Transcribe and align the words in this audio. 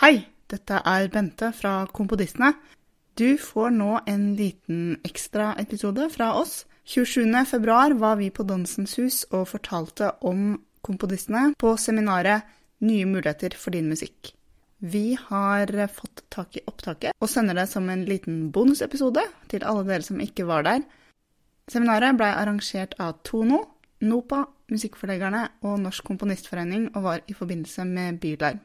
Hei, 0.00 0.22
dette 0.48 0.78
er 0.88 1.10
Bente 1.12 1.50
fra 1.52 1.82
Kompodistene. 1.92 2.54
Du 3.20 3.34
får 3.36 3.74
nå 3.74 3.98
en 4.08 4.22
liten 4.32 4.94
ekstraepisode 5.04 6.06
fra 6.14 6.30
oss. 6.38 6.62
27.2 6.88 7.98
var 8.00 8.14
vi 8.16 8.30
på 8.32 8.46
Dansens 8.48 8.96
Hus 8.96 9.18
og 9.28 9.50
fortalte 9.50 10.14
om 10.24 10.54
Kompodistene 10.80 11.50
på 11.60 11.74
seminaret 11.76 12.48
Nye 12.80 13.04
muligheter 13.04 13.52
for 13.60 13.76
din 13.76 13.90
musikk. 13.92 14.30
Vi 14.80 15.18
har 15.20 15.68
fått 15.92 16.24
tak 16.32 16.56
i 16.56 16.64
opptaket 16.64 17.12
og 17.20 17.28
sender 17.28 17.60
det 17.60 17.68
som 17.68 17.92
en 17.92 18.06
liten 18.08 18.46
bonusepisode 18.56 19.26
til 19.52 19.68
alle 19.68 19.84
dere 19.84 20.08
som 20.08 20.24
ikke 20.24 20.48
var 20.48 20.64
der. 20.64 20.80
Seminaret 21.68 22.16
blei 22.16 22.30
arrangert 22.32 22.96
av 22.96 23.20
Tono, 23.20 23.66
NOPA, 24.00 24.46
Musikkforleggerne 24.72 25.44
og 25.60 25.76
Norsk 25.84 26.08
Komponistforening 26.08 26.88
og 26.94 27.04
var 27.04 27.28
i 27.28 27.36
forbindelse 27.36 27.84
med 27.84 28.24
Bylarm. 28.24 28.64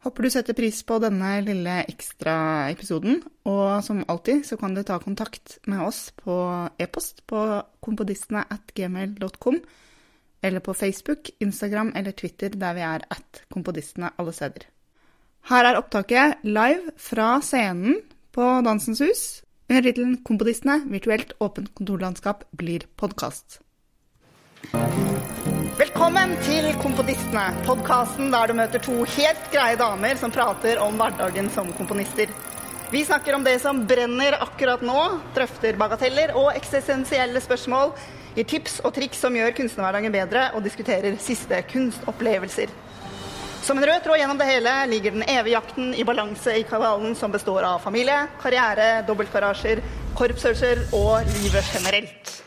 Håper 0.00 0.24
du 0.24 0.30
setter 0.32 0.56
pris 0.56 0.78
på 0.88 0.96
denne 1.02 1.34
lille 1.44 1.74
ekstraepisoden, 1.90 3.18
og 3.44 3.82
som 3.84 4.00
alltid 4.08 4.46
så 4.48 4.56
kan 4.56 4.72
du 4.72 4.80
ta 4.86 4.96
kontakt 5.02 5.58
med 5.68 5.82
oss 5.84 6.06
på 6.16 6.36
e-post 6.80 7.20
på 7.28 7.42
kompodistene 7.84 8.46
at 8.48 8.72
gmail.com, 8.76 9.60
eller 10.40 10.64
på 10.64 10.72
Facebook, 10.72 11.28
Instagram 11.44 11.92
eller 11.96 12.16
Twitter 12.16 12.56
der 12.56 12.78
vi 12.78 12.86
er 12.86 13.04
at 13.12 13.42
kompodistene 13.52 14.14
alle 14.16 14.32
steder. 14.32 14.64
Her 15.52 15.68
er 15.68 15.76
opptaket 15.80 16.48
live 16.48 16.96
fra 16.96 17.34
scenen 17.44 18.00
på 18.32 18.48
Dansens 18.64 19.04
Hus 19.04 19.22
under 19.70 19.82
tittelen 19.82 20.16
'Kompodistene 20.24 20.80
virtuelt 20.90 21.32
åpent 21.40 21.74
kontorlandskap 21.74 22.44
blir 22.56 22.88
podkast'. 22.96 23.60
Velkommen 26.00 26.30
til 26.40 26.64
Komponistene, 26.80 27.42
podkasten 27.66 28.30
der 28.32 28.48
du 28.48 28.54
møter 28.56 28.80
to 28.80 28.94
helt 29.18 29.50
greie 29.52 29.76
damer 29.76 30.16
som 30.16 30.32
prater 30.32 30.80
om 30.80 30.96
hverdagen 30.96 31.50
som 31.52 31.68
komponister. 31.76 32.32
Vi 32.88 33.02
snakker 33.04 33.36
om 33.36 33.44
det 33.44 33.58
som 33.60 33.82
brenner 33.84 34.38
akkurat 34.40 34.80
nå, 34.80 34.96
drøfter 35.36 35.76
bagateller 35.76 36.32
og 36.40 36.54
eksistensielle 36.54 37.44
spørsmål, 37.44 37.92
gir 38.32 38.48
tips 38.48 38.80
og 38.80 38.96
triks 38.96 39.20
som 39.20 39.36
gjør 39.36 39.52
kunstnerhverdagen 39.60 40.16
bedre, 40.16 40.48
og 40.56 40.64
diskuterer 40.64 41.20
siste 41.20 41.60
kunstopplevelser. 41.68 42.72
Som 43.60 43.76
en 43.76 43.90
rød 43.92 44.00
tråd 44.08 44.24
gjennom 44.24 44.40
det 44.40 44.48
hele 44.54 44.76
ligger 44.96 45.20
den 45.20 45.28
evige 45.28 45.58
jakten 45.58 45.92
i 45.92 46.08
balanse 46.08 46.62
i 46.62 46.68
kabalen 46.70 47.12
som 47.12 47.36
består 47.36 47.74
av 47.74 47.84
familie, 47.84 48.22
karriere, 48.40 49.02
dobbeltgarasjer, 49.04 49.84
korpsøvelser 50.16 50.86
og 50.96 51.28
livet 51.42 51.76
generelt. 51.76 52.39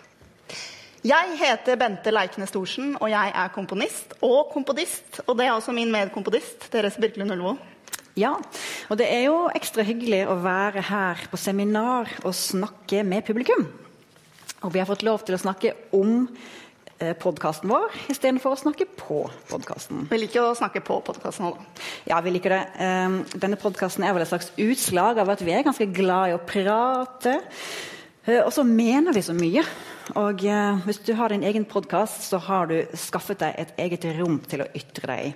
Jeg 1.04 1.34
heter 1.36 1.76
Bente 1.76 2.14
Leiknes-Storsen, 2.16 2.94
og 2.96 3.10
jeg 3.12 3.32
er 3.36 3.50
komponist 3.52 4.14
og 4.24 4.54
komponist. 4.54 5.18
Og 5.26 5.36
det 5.36 5.50
er 5.50 5.52
også 5.52 5.74
min 5.76 5.92
medkomponist, 5.92 6.70
Therese 6.72 7.02
Birkelund 7.04 7.34
Ullevål. 7.34 7.58
Ja, 8.16 8.38
og 8.88 9.00
det 9.02 9.10
er 9.12 9.26
jo 9.26 9.50
ekstra 9.52 9.84
hyggelig 9.84 10.22
å 10.32 10.38
være 10.40 10.86
her 10.88 11.26
på 11.28 11.40
seminar 11.42 12.08
og 12.24 12.32
snakke 12.38 13.04
med 13.04 13.28
publikum. 13.28 13.66
Og 14.64 14.72
vi 14.72 14.80
har 14.80 14.88
fått 14.88 15.04
lov 15.04 15.26
til 15.28 15.36
å 15.36 15.42
snakke 15.44 15.74
om 15.92 16.22
eh, 17.02 17.12
podkasten 17.20 17.68
vår 17.68 17.98
istedenfor 18.14 18.56
å 18.56 18.62
snakke 18.64 18.88
på 18.88 19.26
podkasten. 19.50 20.06
Vi 20.08 20.24
liker 20.24 20.54
å 20.54 20.56
snakke 20.56 20.80
på 20.88 21.02
podkasten 21.04 21.50
òg, 21.50 21.60
da. 21.60 21.88
Ja, 22.14 22.22
vi 22.24 22.38
liker 22.38 22.56
det. 22.56 22.62
Um, 22.80 23.26
denne 23.36 23.60
podkasten 23.60 24.08
er 24.08 24.16
vel 24.16 24.24
et 24.24 24.32
slags 24.32 24.54
utslag 24.56 25.20
av 25.20 25.36
at 25.36 25.44
vi 25.44 25.52
er 25.52 25.68
ganske 25.68 25.92
glad 25.92 26.32
i 26.32 26.38
å 26.38 26.46
prate. 26.48 27.42
Uh, 28.24 28.46
og 28.46 28.54
så 28.56 28.64
mener 28.64 29.12
vi 29.12 29.26
så 29.28 29.36
mye. 29.36 29.68
Og 30.12 30.44
eh, 30.44 30.84
hvis 30.84 31.00
du 31.08 31.14
har 31.16 31.32
din 31.32 31.46
egen 31.48 31.64
podkast, 31.66 32.26
så 32.28 32.38
har 32.44 32.68
du 32.68 32.76
skaffet 33.00 33.40
deg 33.40 33.56
et 33.62 33.74
eget 33.86 34.08
rom 34.18 34.36
til 34.50 34.66
å 34.66 34.70
ytre 34.76 35.08
deg 35.10 35.30
i. 35.30 35.34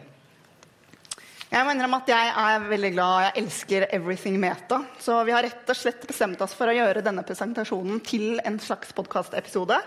Jeg 1.48 1.64
må 1.64 1.72
innrømme 1.72 2.02
at 2.02 2.10
jeg 2.12 2.32
er 2.42 2.66
veldig 2.68 2.90
glad, 2.92 3.22
jeg 3.24 3.44
elsker 3.46 3.86
Everything 3.96 4.36
Meta. 4.42 4.82
Så 5.00 5.16
vi 5.24 5.32
har 5.32 5.46
rett 5.48 5.72
og 5.72 5.80
slett 5.80 6.04
bestemt 6.10 6.42
oss 6.44 6.56
for 6.58 6.68
å 6.68 6.76
gjøre 6.76 7.06
denne 7.06 7.24
presentasjonen 7.24 8.02
til 8.04 8.42
en 8.44 8.60
slags 8.60 8.92
podkastepisode. 8.98 9.80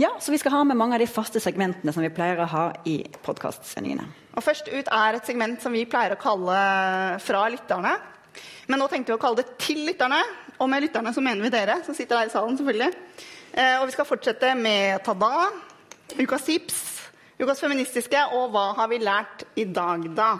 Ja, 0.00 0.10
så 0.20 0.32
Vi 0.32 0.40
skal 0.40 0.52
ha 0.52 0.64
med 0.64 0.76
mange 0.76 0.96
av 0.96 1.04
de 1.04 1.08
faste 1.08 1.40
segmentene 1.40 1.92
som 1.92 2.04
vi 2.04 2.12
pleier 2.12 2.40
å 2.40 2.48
ha 2.48 2.64
i 2.88 3.02
podkastsendingene. 3.24 4.08
Og 4.36 4.44
Først 4.44 4.72
ut 4.72 4.88
er 4.92 5.16
et 5.16 5.28
segment 5.28 5.60
som 5.60 5.76
vi 5.76 5.84
pleier 5.88 6.16
å 6.16 6.20
kalle 6.20 6.56
Fra 7.20 7.46
lytterne. 7.52 7.94
Men 8.68 8.80
nå 8.80 8.88
tenkte 8.88 9.12
vi 9.12 9.16
å 9.16 9.20
kalle 9.20 9.44
det 9.44 9.56
Til 9.60 9.84
lytterne. 9.88 10.20
Og 10.58 10.70
med 10.70 10.86
lytterne 10.86 11.12
så 11.12 11.20
mener 11.24 11.44
vi 11.44 11.52
dere 11.52 11.80
som 11.84 11.94
sitter 11.94 12.18
her 12.20 12.30
i 12.30 12.32
salen. 12.32 12.56
selvfølgelig. 12.56 12.92
Eh, 13.52 13.80
og 13.80 13.86
vi 13.86 13.92
skal 13.92 14.08
fortsette 14.08 14.54
med 14.54 15.04
Tada, 15.04 15.48
Ukas 16.20 16.44
tips, 16.44 16.82
Ukas 17.40 17.60
feministiske 17.60 18.20
og 18.36 18.50
Hva 18.54 18.72
har 18.78 18.88
vi 18.88 18.98
lært 18.98 19.44
i 19.56 19.64
dag, 19.64 20.04
da? 20.16 20.30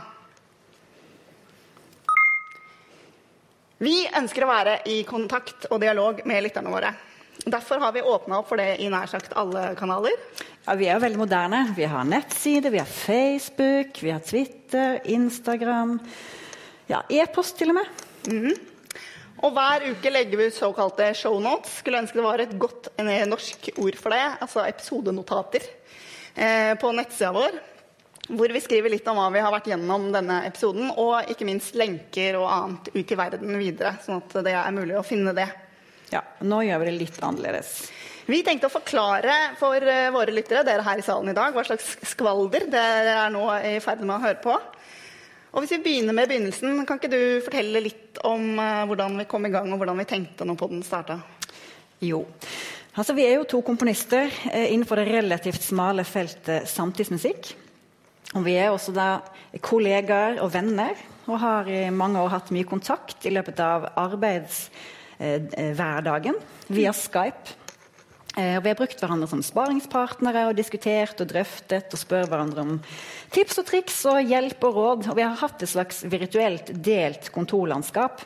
Vi 3.76 4.06
ønsker 4.16 4.46
å 4.46 4.48
være 4.48 4.78
i 4.88 5.02
kontakt 5.04 5.66
og 5.68 5.82
dialog 5.82 6.22
med 6.24 6.46
lytterne 6.46 6.72
våre. 6.72 6.94
Derfor 7.44 7.82
har 7.82 7.92
vi 7.92 8.00
åpna 8.00 8.38
opp 8.40 8.48
for 8.48 8.56
det 8.56 8.78
i 8.80 8.88
nær 8.90 9.10
sagt 9.10 9.36
alle 9.36 9.74
kanaler. 9.76 10.16
Ja, 10.64 10.74
Vi 10.74 10.86
er 10.86 10.96
jo 10.96 11.04
veldig 11.04 11.20
moderne. 11.20 11.60
Vi 11.76 11.84
har 11.84 12.04
nettside, 12.04 12.72
vi 12.72 12.80
har 12.80 12.88
Facebook, 12.88 14.00
vi 14.02 14.10
har 14.10 14.20
Twitter, 14.20 15.00
Instagram 15.04 16.00
Ja, 16.86 17.02
e-post 17.10 17.58
til 17.58 17.68
og 17.68 17.74
med. 17.74 17.86
Mm 18.28 18.46
-hmm. 18.46 18.75
Og 19.44 19.52
hver 19.52 19.84
uke 19.90 20.12
legger 20.12 20.40
vi 20.40 20.48
ut 20.48 20.56
såkalte 20.56 21.10
shownotes. 21.16 21.80
Skulle 21.82 22.00
ønske 22.00 22.18
det 22.18 22.24
var 22.24 22.42
et 22.42 22.54
godt 22.60 22.90
norsk 23.28 23.70
ord 23.76 23.98
for 24.00 24.16
det. 24.16 24.24
Altså 24.44 24.64
episodenotater 24.64 25.66
eh, 26.34 26.72
på 26.80 26.92
nettsida 26.96 27.34
vår. 27.36 27.58
Hvor 28.26 28.50
vi 28.50 28.62
skriver 28.62 28.90
litt 28.90 29.06
om 29.06 29.20
hva 29.20 29.28
vi 29.30 29.42
har 29.44 29.52
vært 29.54 29.68
gjennom 29.70 30.08
denne 30.14 30.40
episoden. 30.48 30.88
Og 30.96 31.30
ikke 31.30 31.48
minst 31.48 31.76
lenker 31.78 32.40
og 32.40 32.48
annet 32.48 32.90
ut 32.96 33.12
i 33.12 33.20
verden 33.20 33.60
videre, 33.60 33.96
sånn 34.06 34.22
at 34.24 34.40
det 34.46 34.56
er 34.56 34.74
mulig 34.74 34.96
å 34.98 35.06
finne 35.06 35.36
det. 35.36 35.46
Ja, 36.14 36.22
nå 36.46 36.62
gjør 36.62 36.82
vi 36.82 36.90
det 36.90 36.98
litt 37.00 37.22
annerledes. 37.22 37.76
Vi 38.26 38.40
tenkte 38.42 38.66
å 38.66 38.74
forklare 38.74 39.34
for 39.60 39.82
våre 40.14 40.32
lyttere 40.34 40.64
dere 40.66 40.82
her 40.82 40.98
i 40.98 41.04
salen 41.06 41.30
i 41.30 41.36
dag, 41.36 41.54
hva 41.54 41.62
slags 41.66 41.92
skvalder 42.10 42.66
dere 42.72 43.12
er 43.20 43.30
nå 43.30 43.44
i 43.68 43.76
ferd 43.82 44.02
med 44.02 44.16
å 44.16 44.22
høre 44.24 44.40
på. 44.42 44.56
Og 45.56 45.64
hvis 45.64 45.78
vi 45.78 45.84
begynner 45.86 46.12
med 46.12 46.28
begynnelsen, 46.28 46.84
Kan 46.84 46.98
ikke 47.00 47.08
du 47.08 47.40
fortelle 47.40 47.80
litt 47.80 48.20
om 48.28 48.60
uh, 48.60 48.84
hvordan 48.84 49.16
vi 49.22 49.24
kom 49.24 49.40
i 49.48 49.52
gang, 49.54 49.72
og 49.72 49.78
hvordan 49.80 49.96
vi 50.02 50.04
tenkte 50.04 50.44
når 50.44 50.56
podden 50.60 50.82
starta? 50.84 51.16
Jo. 52.04 52.28
Altså, 52.92 53.16
vi 53.16 53.24
er 53.24 53.32
jo 53.38 53.48
to 53.48 53.64
komponister 53.64 54.28
eh, 54.52 54.68
innenfor 54.72 54.96
det 55.00 55.08
relativt 55.08 55.62
smale 55.64 56.04
feltet 56.04 56.68
samtidsmusikk. 56.68 57.56
Og 58.36 58.44
vi 58.44 58.52
er 58.60 58.68
også 58.68 58.92
da 58.92 59.24
kollegaer 59.64 60.36
og 60.44 60.52
venner, 60.52 60.92
og 61.24 61.40
har 61.40 61.64
i 61.72 61.88
mange 61.90 62.20
år 62.20 62.28
hatt 62.34 62.50
mye 62.52 62.64
kontakt 62.68 63.24
i 63.24 63.30
løpet 63.32 63.60
av 63.64 63.88
arbeidshverdagen 64.00 66.36
eh, 66.36 66.44
via 66.68 66.92
Skype. 66.96 67.65
Eh, 68.38 68.60
vi 68.62 68.68
har 68.68 68.76
brukt 68.76 69.00
hverandre 69.00 69.26
som 69.30 69.40
sparingspartnere 69.40 70.42
og 70.50 70.58
diskutert 70.58 71.22
og 71.24 71.30
drøftet 71.30 71.94
og 71.96 72.00
spør 72.02 72.26
hverandre 72.28 72.64
om 72.66 72.74
tips 73.32 73.62
og 73.62 73.64
triks 73.70 74.02
og 74.10 74.28
hjelp 74.28 74.66
og 74.68 74.76
råd. 74.76 75.06
Og 75.08 75.16
vi 75.16 75.24
har 75.24 75.38
hatt 75.40 75.64
et 75.64 75.72
slags 75.72 76.02
virtuelt 76.04 76.68
delt 76.84 77.30
kontorlandskap. 77.32 78.20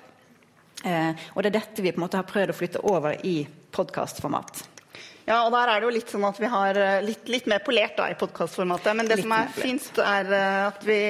Eh, 0.82 1.14
og 1.36 1.44
det 1.44 1.52
er 1.52 1.58
dette 1.60 1.86
vi 1.86 1.94
på 1.94 2.02
en 2.02 2.06
måte 2.08 2.18
har 2.18 2.26
prøvd 2.26 2.50
å 2.50 2.58
flytte 2.58 2.84
over 2.90 3.22
i 3.22 3.36
podkastformat. 3.70 4.64
Ja, 5.28 5.44
og 5.44 5.54
der 5.54 5.70
er 5.70 5.78
det 5.78 5.86
jo 5.86 5.94
litt 5.94 6.10
sånn 6.10 6.26
at 6.26 6.42
vi 6.42 6.50
har 6.50 6.74
eh, 6.74 6.98
litt, 7.06 7.30
litt 7.30 7.46
mer 7.46 7.62
polert 7.62 7.94
da, 8.00 8.10
i 8.10 8.18
podkastformatet. 8.18 8.96
Men 8.98 9.06
det 9.06 9.20
litt 9.20 9.28
som 9.28 9.38
er 9.38 9.52
fint, 9.54 9.90
er 10.02 10.38
at 10.72 10.88
vi 10.90 11.00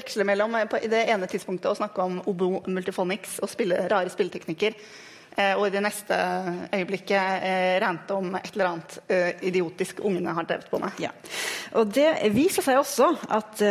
veksler 0.00 0.26
mellom 0.26 0.58
på, 0.66 0.82
i 0.82 0.90
det 0.90 1.06
ene 1.14 1.30
tidspunktet 1.30 1.70
å 1.70 1.78
snakke 1.78 2.10
om 2.10 2.24
Obo 2.26 2.56
multifonics 2.66 3.38
og 3.38 3.54
spille 3.54 3.84
rare 3.86 4.10
spilleteknikker. 4.10 4.74
Eh, 5.38 5.54
og 5.54 5.68
i 5.68 5.74
det 5.74 5.82
neste 5.84 6.16
øyeblikket 6.74 7.14
rente 7.14 7.84
rante 7.84 8.16
om 8.18 8.34
et 8.40 8.50
eller 8.52 8.70
annet 8.72 8.96
eh, 9.06 9.44
idiotisk 9.46 10.02
ungene 10.02 10.34
har 10.34 10.48
drevet 10.48 10.66
på 10.70 10.80
med. 10.82 10.98
Ja. 10.98 11.12
Og 11.78 11.92
Det 11.94 12.10
viser 12.34 12.66
seg 12.66 12.80
også 12.80 13.12
at 13.30 13.62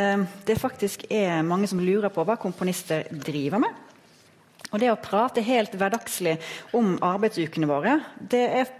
det 0.48 0.56
faktisk 0.62 1.08
er 1.12 1.44
mange 1.44 1.68
som 1.68 1.82
lurer 1.84 2.14
på 2.14 2.24
hva 2.24 2.38
komponister 2.40 3.08
driver 3.12 3.62
med. 3.64 3.84
Og 4.72 4.81
det 4.81 4.92
å 4.92 5.00
prate 5.00 5.44
helt 5.46 5.75
hverdagslig 5.80 6.36
om 6.75 6.98
arbeidsukene 7.04 7.70
våre, 7.70 8.00
det 8.20 8.44
er 8.62 8.72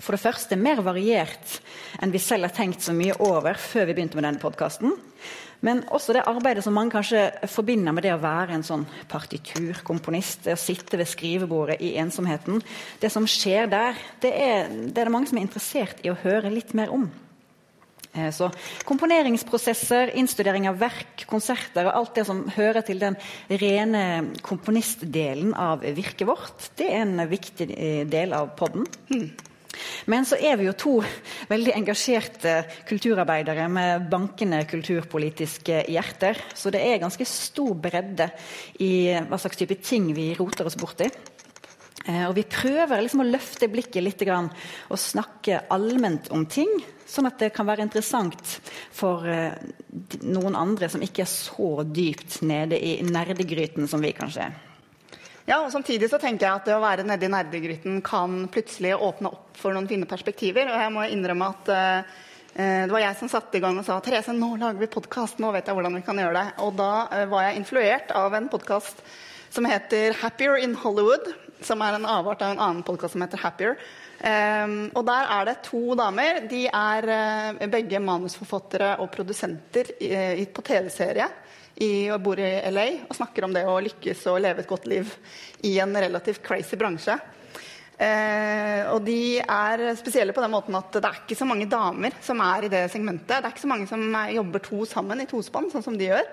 for 0.00 0.12
det 0.12 0.20
første 0.20 0.58
mer 0.60 0.82
variert 0.84 1.60
enn 2.02 2.12
vi 2.12 2.20
selv 2.20 2.48
har 2.48 2.56
tenkt 2.56 2.84
så 2.84 2.92
mye 2.96 3.16
over 3.24 3.56
før 3.60 3.88
vi 3.88 3.96
begynte 3.96 4.18
med 4.18 4.26
denne 4.28 4.42
podkasten. 4.42 4.92
Men 5.64 5.84
også 5.94 6.16
det 6.16 6.24
arbeidet 6.28 6.64
som 6.64 6.74
mange 6.76 6.92
kanskje 6.92 7.28
forbinder 7.50 7.94
med 7.96 8.04
det 8.04 8.14
å 8.14 8.22
være 8.22 8.56
en 8.56 8.66
sånn 8.66 8.84
partiturkomponist. 9.10 10.44
Det 10.46 10.56
å 10.56 10.60
sitte 10.60 11.00
ved 11.00 11.08
skrivebordet 11.08 11.78
i 11.84 11.94
ensomheten. 12.00 12.60
Det 13.00 13.10
som 13.12 13.28
skjer 13.30 13.70
der, 13.72 14.02
det 14.22 14.32
er 14.32 14.68
det, 14.68 14.98
er 15.00 15.06
det 15.06 15.14
mange 15.14 15.30
som 15.30 15.40
er 15.40 15.46
interessert 15.46 16.02
i 16.04 16.12
å 16.12 16.18
høre 16.22 16.52
litt 16.52 16.74
mer 16.76 16.92
om. 16.94 17.08
Eh, 18.16 18.30
så 18.34 18.50
Komponeringsprosesser, 18.88 20.14
innstudering 20.18 20.68
av 20.70 20.78
verk, 20.80 21.26
konserter 21.30 21.88
og 21.88 21.98
alt 22.00 22.14
det 22.18 22.26
som 22.28 22.44
hører 22.56 22.84
til 22.86 23.00
den 23.02 23.18
rene 23.48 24.04
komponistdelen 24.46 25.54
av 25.56 25.84
virket 25.96 26.28
vårt, 26.28 26.70
det 26.78 26.90
er 26.92 27.04
en 27.04 27.28
viktig 27.30 27.70
eh, 27.74 28.02
del 28.08 28.36
av 28.36 28.54
podden. 28.58 28.88
Mm. 29.12 29.30
Men 30.10 30.26
så 30.28 30.38
er 30.38 30.58
vi 30.58 30.68
jo 30.68 30.74
to 30.78 30.96
veldig 31.50 31.74
engasjerte 31.76 32.56
kulturarbeidere 32.88 33.68
med 33.72 34.08
bankende 34.12 34.62
kulturpolitiske 34.70 35.84
hjerter. 35.92 36.40
Så 36.54 36.72
det 36.74 36.82
er 36.84 37.02
ganske 37.02 37.28
stor 37.28 37.74
bredde 37.74 38.30
i 38.82 39.14
hva 39.28 39.40
slags 39.40 39.60
type 39.60 39.78
ting 39.84 40.12
vi 40.16 40.32
roter 40.38 40.68
oss 40.68 40.78
borti. 40.80 41.10
Eh, 42.06 42.24
og 42.28 42.36
vi 42.36 42.46
prøver 42.46 43.02
liksom 43.02 43.24
å 43.24 43.28
løfte 43.28 43.70
blikket 43.70 44.04
litt 44.04 44.22
og 44.26 45.00
snakke 45.00 45.64
allment 45.74 46.30
om 46.34 46.46
ting. 46.46 46.70
Sånn 47.06 47.28
at 47.28 47.38
det 47.38 47.52
kan 47.54 47.66
være 47.68 47.84
interessant 47.86 48.56
for 48.94 49.26
eh, 49.30 49.54
noen 50.26 50.58
andre 50.58 50.90
som 50.90 51.02
ikke 51.02 51.24
er 51.24 51.30
så 51.30 51.70
dypt 51.86 52.40
nede 52.46 52.78
i 52.78 52.98
nerdegryten 53.06 53.90
som 53.90 54.02
vi 54.02 54.14
kanskje 54.16 54.48
er. 54.48 54.65
Ja, 55.46 55.60
og 55.62 55.70
Samtidig 55.70 56.08
så 56.10 56.18
tenker 56.18 56.42
jeg 56.42 56.58
at 56.58 56.64
det 56.66 56.74
å 56.74 56.82
være 56.82 57.04
nedi 57.06 57.28
nerdegryten 57.30 58.00
kan 58.06 58.48
plutselig 58.50 58.96
åpne 58.98 59.30
opp 59.30 59.54
for 59.60 59.76
noen 59.76 59.86
fine 59.86 60.08
perspektiver. 60.10 60.66
Og 60.66 60.80
jeg 60.82 60.92
må 60.94 61.04
innrømme 61.06 61.50
at 61.54 61.70
uh, 61.70 62.16
det 62.56 62.90
var 62.90 63.04
jeg 63.04 63.18
som 63.20 63.30
satte 63.30 63.58
i 63.58 63.62
gang 63.62 63.78
og 63.78 63.86
sa 63.86 64.00
Therese, 64.02 64.34
nå 64.34 64.56
lager 64.58 64.82
vi 64.82 64.90
podkast. 64.90 65.38
Nå 65.38 65.52
vet 65.54 65.70
jeg 65.70 65.78
hvordan 65.78 66.00
vi 66.00 66.02
kan 66.02 66.18
gjøre 66.18 66.34
det. 66.34 66.44
Og 66.66 66.74
da 66.80 66.90
uh, 67.12 67.22
var 67.30 67.46
jeg 67.46 67.60
influert 67.60 68.10
av 68.18 68.34
en 68.34 68.50
podkast 68.50 69.04
som 69.54 69.70
heter 69.70 70.18
Happier 70.18 70.58
in 70.66 70.74
Hollywood. 70.82 71.30
Som 71.62 71.80
er 71.86 71.94
en 71.94 72.10
avart 72.10 72.42
av 72.42 72.56
en 72.56 72.64
annen 72.66 72.82
podkast 72.84 73.14
som 73.14 73.22
heter 73.22 73.44
Happier. 73.46 73.78
Um, 74.18 74.90
og 74.98 75.06
der 75.06 75.30
er 75.30 75.46
det 75.46 75.60
to 75.70 75.94
damer. 75.94 76.42
De 76.50 76.66
er 76.66 77.70
begge 77.70 78.02
manusforfattere 78.02 78.96
og 78.98 79.14
produsenter 79.14 79.94
på 79.94 80.66
TV-serie 80.66 81.30
i, 81.76 82.08
og 82.12 82.22
bor 82.24 82.40
i 82.40 82.50
LA 82.72 82.86
og 83.06 83.16
snakker 83.16 83.46
om 83.46 83.54
det 83.54 83.66
å 83.68 83.78
lykkes 83.84 84.26
og 84.32 84.40
leve 84.44 84.62
et 84.62 84.70
godt 84.70 84.86
liv 84.90 85.10
i 85.68 85.76
en 85.82 85.96
relativt 85.96 86.44
crazy 86.44 86.78
bransje. 86.80 87.16
Eh, 87.96 88.82
og 88.92 89.00
de 89.06 89.38
er 89.40 89.86
spesielle 89.96 90.34
på 90.36 90.42
den 90.44 90.52
måten 90.52 90.76
at 90.76 90.92
det 90.92 91.00
er 91.08 91.22
ikke 91.22 91.38
så 91.38 91.48
mange 91.48 91.68
damer 91.70 92.16
som 92.24 92.42
er 92.44 92.66
i 92.66 92.72
det 92.72 92.84
segmentet. 92.92 93.38
Det 93.38 93.40
er 93.40 93.54
ikke 93.54 93.64
så 93.64 93.72
mange 93.72 93.88
som 93.88 94.04
jobber 94.36 94.64
to 94.64 94.84
sammen 94.88 95.24
i 95.24 95.28
tospann, 95.30 95.70
sånn 95.72 95.84
som 95.84 95.96
de 95.96 96.10
gjør. 96.10 96.30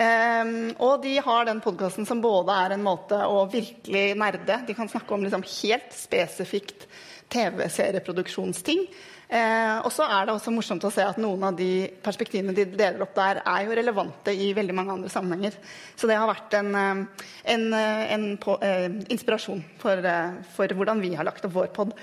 Eh, 0.00 0.52
og 0.78 1.02
de 1.02 1.16
har 1.22 1.46
den 1.48 1.62
podkasten 1.62 2.06
som 2.06 2.22
både 2.22 2.58
er 2.64 2.76
en 2.76 2.86
måte 2.86 3.18
å 3.26 3.42
virkelig 3.50 4.04
nerde 4.18 4.60
De 4.68 4.76
kan 4.78 4.90
snakke 4.90 5.16
om 5.16 5.26
liksom 5.26 5.42
helt 5.42 5.94
spesifikt 5.98 6.86
TV-serieproduksjonsting. 7.30 8.86
Eh, 9.30 9.76
og 9.86 9.92
så 9.94 10.08
er 10.10 10.26
det 10.26 10.32
også 10.34 10.50
morsomt 10.50 10.82
å 10.82 10.90
se 10.90 11.04
at 11.06 11.18
noen 11.22 11.44
av 11.46 11.54
de 11.54 11.86
perspektivene 12.02 12.54
de 12.54 12.64
deler 12.66 13.04
opp 13.04 13.12
der, 13.14 13.38
er 13.46 13.62
jo 13.62 13.76
relevante 13.78 14.32
i 14.34 14.48
veldig 14.56 14.74
mange 14.74 14.96
andre 14.96 15.10
sammenhenger. 15.12 15.54
Så 15.94 16.10
det 16.10 16.16
har 16.18 16.26
vært 16.26 16.56
en, 16.58 16.74
eh, 16.74 17.28
en, 17.54 17.72
eh, 17.72 18.14
en 18.14 18.24
på, 18.36 18.58
eh, 18.60 18.88
inspirasjon 19.08 19.62
for, 19.78 19.92
eh, 19.92 20.32
for, 20.56 20.66
hvordan 20.66 21.00
vi 21.00 21.14
har 21.14 21.24
lagt 21.24 21.44
opp 21.44 21.52
vår 21.52 21.68
pod. 21.72 21.94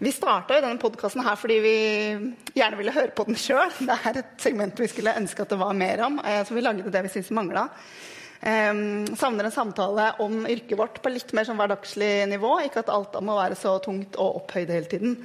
Vi 0.00 0.10
starta 0.12 0.60
denne 0.60 0.78
podkasten 0.78 1.22
her 1.24 1.36
fordi 1.36 1.60
vi 1.60 2.34
gjerne 2.54 2.76
ville 2.76 2.92
høre 2.92 3.14
på 3.14 3.26
den 3.26 3.34
sjøl. 3.34 3.70
Det 3.86 3.98
er 4.06 4.18
et 4.18 4.38
segment 4.38 4.74
vi 4.76 4.88
skulle 4.88 5.16
ønske 5.16 5.42
at 5.42 5.48
det 5.50 5.58
var 5.58 5.74
mer 5.74 6.04
om, 6.04 6.18
så 6.18 6.54
vi 6.54 6.60
lagde 6.60 6.90
det 6.90 7.02
vi 7.02 7.08
syntes 7.08 7.32
mangla. 7.32 7.70
Um, 8.42 9.06
savner 9.16 9.44
en 9.44 9.50
samtale 9.50 10.20
om 10.20 10.44
yrket 10.46 10.76
vårt 10.76 11.00
på 11.02 11.10
litt 11.10 11.32
mer 11.32 11.44
sånn 11.44 11.56
hverdagslig 11.56 12.28
nivå. 12.28 12.60
Ikke 12.64 12.84
at 12.84 12.92
alt 12.92 13.16
må 13.24 13.34
være 13.34 13.56
så 13.56 13.78
tungt 13.82 14.16
og 14.20 14.42
opphøyd 14.42 14.68
hele 14.68 14.84
tiden. 14.84 15.16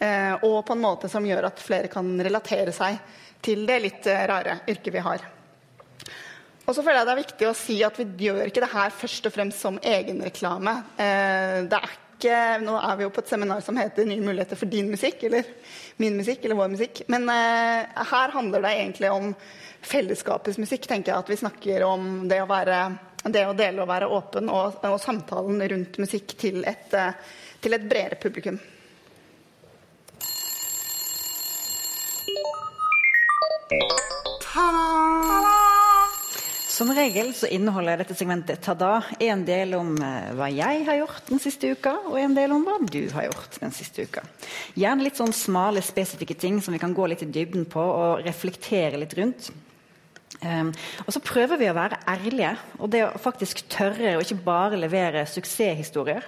Eh, 0.00 0.34
og 0.46 0.62
på 0.64 0.72
en 0.72 0.80
måte 0.80 1.10
som 1.12 1.26
gjør 1.28 1.50
at 1.50 1.60
flere 1.60 1.90
kan 1.92 2.08
relatere 2.24 2.72
seg 2.72 2.96
til 3.44 3.66
det 3.68 3.78
litt 3.84 4.06
eh, 4.08 4.24
rare 4.30 4.62
yrket 4.72 4.94
vi 4.94 5.02
har. 5.04 5.26
Og 6.64 6.72
så 6.72 6.80
føler 6.80 7.02
jeg 7.02 7.08
det 7.08 7.12
er 7.12 7.18
viktig 7.18 7.48
å 7.48 7.56
si 7.58 7.76
at 7.84 7.98
vi 8.00 8.28
gjør 8.30 8.46
ikke 8.46 8.62
det 8.64 8.70
her 8.72 8.94
først 8.96 9.28
og 9.28 9.34
fremst 9.34 9.60
som 9.60 9.76
egenreklame. 9.82 10.78
Eh, 10.96 11.58
det 11.68 11.82
er 11.82 11.98
nå 12.60 12.74
er 12.76 12.98
vi 12.98 13.06
jo 13.06 13.12
på 13.16 13.22
et 13.22 13.30
seminar 13.30 13.62
som 13.64 13.78
heter 13.80 14.04
'Nye 14.04 14.20
muligheter 14.20 14.56
for 14.56 14.68
din 14.68 14.90
musikk', 14.92 15.22
eller 15.24 15.44
min 15.96 16.18
musikk, 16.18 16.44
eller 16.44 16.54
vår 16.54 16.68
musikk. 16.68 17.00
Men 17.08 17.24
her 17.30 18.28
handler 18.34 18.60
det 18.60 18.72
egentlig 18.76 19.10
om 19.10 19.34
fellesskapets 19.80 20.58
musikk, 20.58 20.84
tenker 20.84 21.12
jeg. 21.12 21.18
At 21.18 21.30
vi 21.30 21.38
snakker 21.40 21.82
om 21.82 22.28
det 22.28 22.42
å, 22.42 22.46
være, 22.46 22.98
det 23.24 23.46
å 23.48 23.56
dele 23.56 23.80
og 23.80 23.88
være 23.88 24.10
åpen, 24.12 24.52
og, 24.52 24.84
og 24.84 25.00
samtalen 25.00 25.64
rundt 25.72 25.96
musikk 25.96 26.36
til 26.36 26.60
et, 26.68 26.92
til 27.64 27.72
et 27.72 27.88
bredere 27.88 28.20
publikum. 28.20 28.60
Som 36.80 36.90
regel 36.96 37.34
så 37.36 37.46
inneholder 37.52 38.00
dette 38.00 38.16
segmentet 38.16 38.62
ta-da 38.64 39.02
en 39.20 39.42
del 39.44 39.74
om 39.76 39.92
eh, 40.00 40.30
hva 40.34 40.48
jeg 40.48 40.84
har 40.86 40.96
gjort 41.02 41.26
den 41.28 41.42
siste 41.42 41.74
uka, 41.76 41.92
og 42.08 42.16
en 42.18 42.34
del 42.34 42.54
om 42.56 42.64
hva 42.66 42.78
du 42.88 43.02
har 43.12 43.28
gjort 43.28 43.58
den 43.60 43.74
siste 43.76 44.06
uka. 44.08 44.24
Gjerne 44.80 45.04
litt 45.04 45.20
sånn 45.20 45.34
smale, 45.36 45.84
spesifikke 45.84 46.38
ting 46.40 46.58
som 46.64 46.74
vi 46.74 46.80
kan 46.82 46.96
gå 46.96 47.06
litt 47.12 47.22
i 47.26 47.28
dybden 47.28 47.68
på 47.70 47.84
og 47.84 48.24
reflektere 48.24 48.98
litt 48.98 49.14
rundt. 49.18 49.50
Um, 50.40 50.72
og 51.04 51.12
så 51.12 51.20
prøver 51.20 51.60
vi 51.60 51.68
å 51.68 51.76
være 51.76 52.00
ærlige, 52.08 52.54
og 52.80 52.90
det 52.94 53.04
å 53.04 53.14
faktisk 53.20 53.66
tørre 53.68 54.16
å 54.16 54.24
ikke 54.24 54.40
bare 54.46 54.78
levere 54.80 55.26
suksesshistorier. 55.28 56.24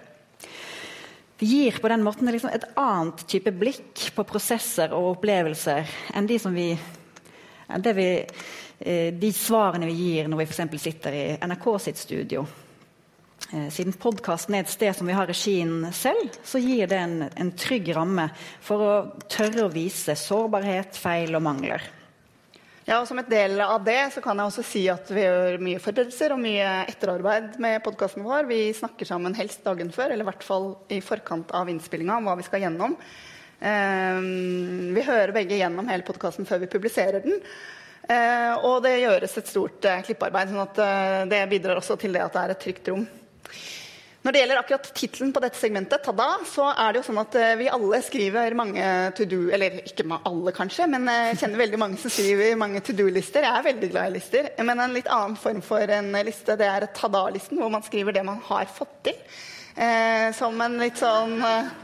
Vi 1.41 1.49
gir 1.49 1.79
på 1.81 1.89
den 1.91 2.05
måten 2.05 2.29
liksom 2.31 2.53
et 2.53 2.69
annet 2.79 3.25
type 3.31 3.51
blikk 3.57 4.11
på 4.15 4.27
prosesser 4.29 4.93
og 4.95 5.17
opplevelser 5.17 5.89
enn 6.13 6.29
de, 6.29 6.37
som 6.39 6.53
vi, 6.55 6.75
enn 7.73 7.87
vi, 7.97 8.09
eh, 8.79 9.09
de 9.15 9.33
svarene 9.33 9.89
vi 9.89 9.97
gir 9.97 10.29
når 10.29 10.43
vi 10.43 10.49
f.eks. 10.51 10.83
sitter 10.83 11.17
i 11.17 11.25
NRK 11.47 11.71
sitt 11.81 11.99
studio. 11.99 12.45
Eh, 13.53 13.69
siden 13.75 13.97
podkasten 13.99 14.55
er 14.57 14.65
et 14.65 14.73
sted 14.73 14.95
som 14.97 15.09
vi 15.09 15.17
har 15.17 15.29
regien 15.29 15.89
selv, 15.93 16.37
så 16.45 16.61
gir 16.63 16.87
det 16.89 17.01
en, 17.01 17.17
en 17.29 17.51
trygg 17.59 17.91
ramme 17.97 18.29
for 18.63 18.85
å 18.85 18.95
tørre 19.33 19.67
å 19.67 19.73
vise 19.73 20.17
sårbarhet, 20.17 20.97
feil 20.97 21.35
og 21.37 21.45
mangler. 21.45 21.85
Ja, 22.83 22.97
og 22.99 23.07
Som 23.07 23.21
et 23.21 23.29
del 23.31 23.61
av 23.63 23.85
det 23.87 24.11
så 24.11 24.21
kan 24.25 24.41
jeg 24.41 24.51
også 24.51 24.63
si 24.67 24.81
at 24.91 25.11
vi 25.15 25.23
gjør 25.23 25.61
mye 25.63 25.83
forberedelser 25.83 26.33
og 26.35 26.41
mye 26.43 26.71
etterarbeid 26.91 27.61
med 27.63 27.83
podkasten 27.85 28.25
vår. 28.27 28.49
Vi 28.49 28.73
snakker 28.75 29.07
sammen 29.07 29.37
helst 29.39 29.63
dagen 29.63 29.93
før, 29.95 30.11
eller 30.11 30.27
i 30.27 30.31
hvert 30.33 30.47
fall 30.47 30.73
i 30.91 30.99
forkant 31.05 31.53
av 31.55 31.71
innspillinga 31.71 32.17
om 32.19 32.27
hva 32.27 32.35
vi 32.41 32.47
skal 32.49 32.65
gjennom. 32.65 32.97
Um, 33.63 34.91
vi 34.91 35.05
hører 35.07 35.31
begge 35.37 35.55
gjennom 35.55 35.87
hele 35.87 36.03
podkasten 36.03 36.49
før 36.49 36.65
vi 36.65 36.71
publiserer 36.73 37.23
den. 37.23 37.37
Uh, 38.11 38.59
og 38.67 38.81
det 38.83 38.97
gjøres 38.99 39.37
et 39.39 39.51
stort 39.51 39.87
uh, 39.87 40.01
klippearbeid, 40.03 40.51
sånn 40.51 40.65
at 40.65 40.81
uh, 40.83 41.19
det 41.31 41.45
bidrar 41.53 41.79
også 41.79 41.95
til 42.03 42.17
det 42.17 42.25
at 42.25 42.35
det 42.35 42.43
er 42.43 42.55
et 42.57 42.65
trygt 42.65 42.91
rom. 42.91 43.05
Når 44.23 44.35
det 44.35 44.41
gjelder 44.43 44.59
akkurat 44.61 44.89
tittelen 44.95 45.31
på 45.35 45.41
dette 45.43 45.59
segmentet, 45.59 46.03
Tada, 46.07 46.29
så 46.47 46.69
er 46.71 46.93
det 46.93 47.01
jo 47.01 47.07
sånn 47.09 47.19
at 47.25 47.35
eh, 47.41 47.55
vi 47.59 47.67
alle 47.75 47.99
skriver 48.07 48.55
mange 48.55 48.85
to 49.19 49.27
do 49.27 49.41
Eller 49.51 49.81
ikke 49.81 50.07
alle, 50.15 50.53
kanskje, 50.55 50.87
men 50.93 51.09
jeg 51.11 51.41
kjenner 51.41 51.63
veldig 51.65 51.81
mange 51.83 51.99
som 51.99 52.15
skriver 52.15 52.55
mange 52.61 52.85
to 52.87 52.95
do-lister. 52.95 53.43
Jeg 53.43 53.59
er 53.59 53.67
veldig 53.67 53.89
glad 53.91 54.13
i 54.13 54.15
lister. 54.15 54.47
Men 54.63 54.79
en 54.79 54.95
litt 54.95 55.11
annen 55.11 55.35
form 55.43 55.59
for 55.67 55.91
en 55.99 56.15
liste, 56.23 56.55
det 56.61 56.71
er 56.71 56.87
Tada-listen, 56.95 57.59
hvor 57.59 57.75
man 57.75 57.83
skriver 57.83 58.15
det 58.15 58.23
man 58.29 58.39
har 58.47 58.71
fått 58.71 58.95
til. 59.11 59.19
Eh, 59.75 60.31
som 60.39 60.55
en 60.61 60.79
litt 60.85 61.03
sånn 61.03 61.39
eh, 61.43 61.75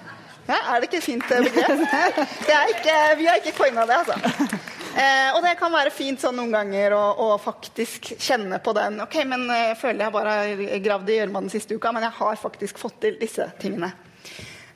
ja, 0.49 0.59
Er 0.73 0.81
det 0.81 0.88
ikke 0.88 1.05
fint 1.05 1.28
begrep? 1.28 1.85
Ikke, 2.73 2.97
vi 3.19 3.28
har 3.28 3.38
ikke 3.38 3.52
coina 3.57 3.85
det, 3.87 4.00
altså. 4.00 4.59
Eh, 4.99 5.31
og 5.37 5.45
det 5.45 5.52
kan 5.61 5.71
være 5.71 5.93
fint 5.95 6.19
sånn 6.19 6.35
noen 6.40 6.55
ganger 6.57 6.95
å, 6.97 7.02
å, 7.23 7.26
faktisk 7.38 8.09
kjenne 8.17 8.59
på 8.64 8.73
den. 8.75 8.97
Ok, 9.05 9.19
men 9.28 9.45
jeg 9.47 9.75
eh, 9.75 9.76
føler 9.78 10.07
jeg 10.07 10.14
bare 10.17 10.37
har 10.40 10.81
gravd 10.83 11.12
i 11.12 11.19
gjørma 11.21 11.43
den 11.45 11.52
siste 11.52 11.76
uka, 11.76 11.93
men 11.95 12.07
jeg 12.09 12.17
har 12.17 12.40
faktisk 12.40 12.81
fått 12.83 12.97
til 13.05 13.19
disse 13.21 13.47
tingene. 13.62 13.93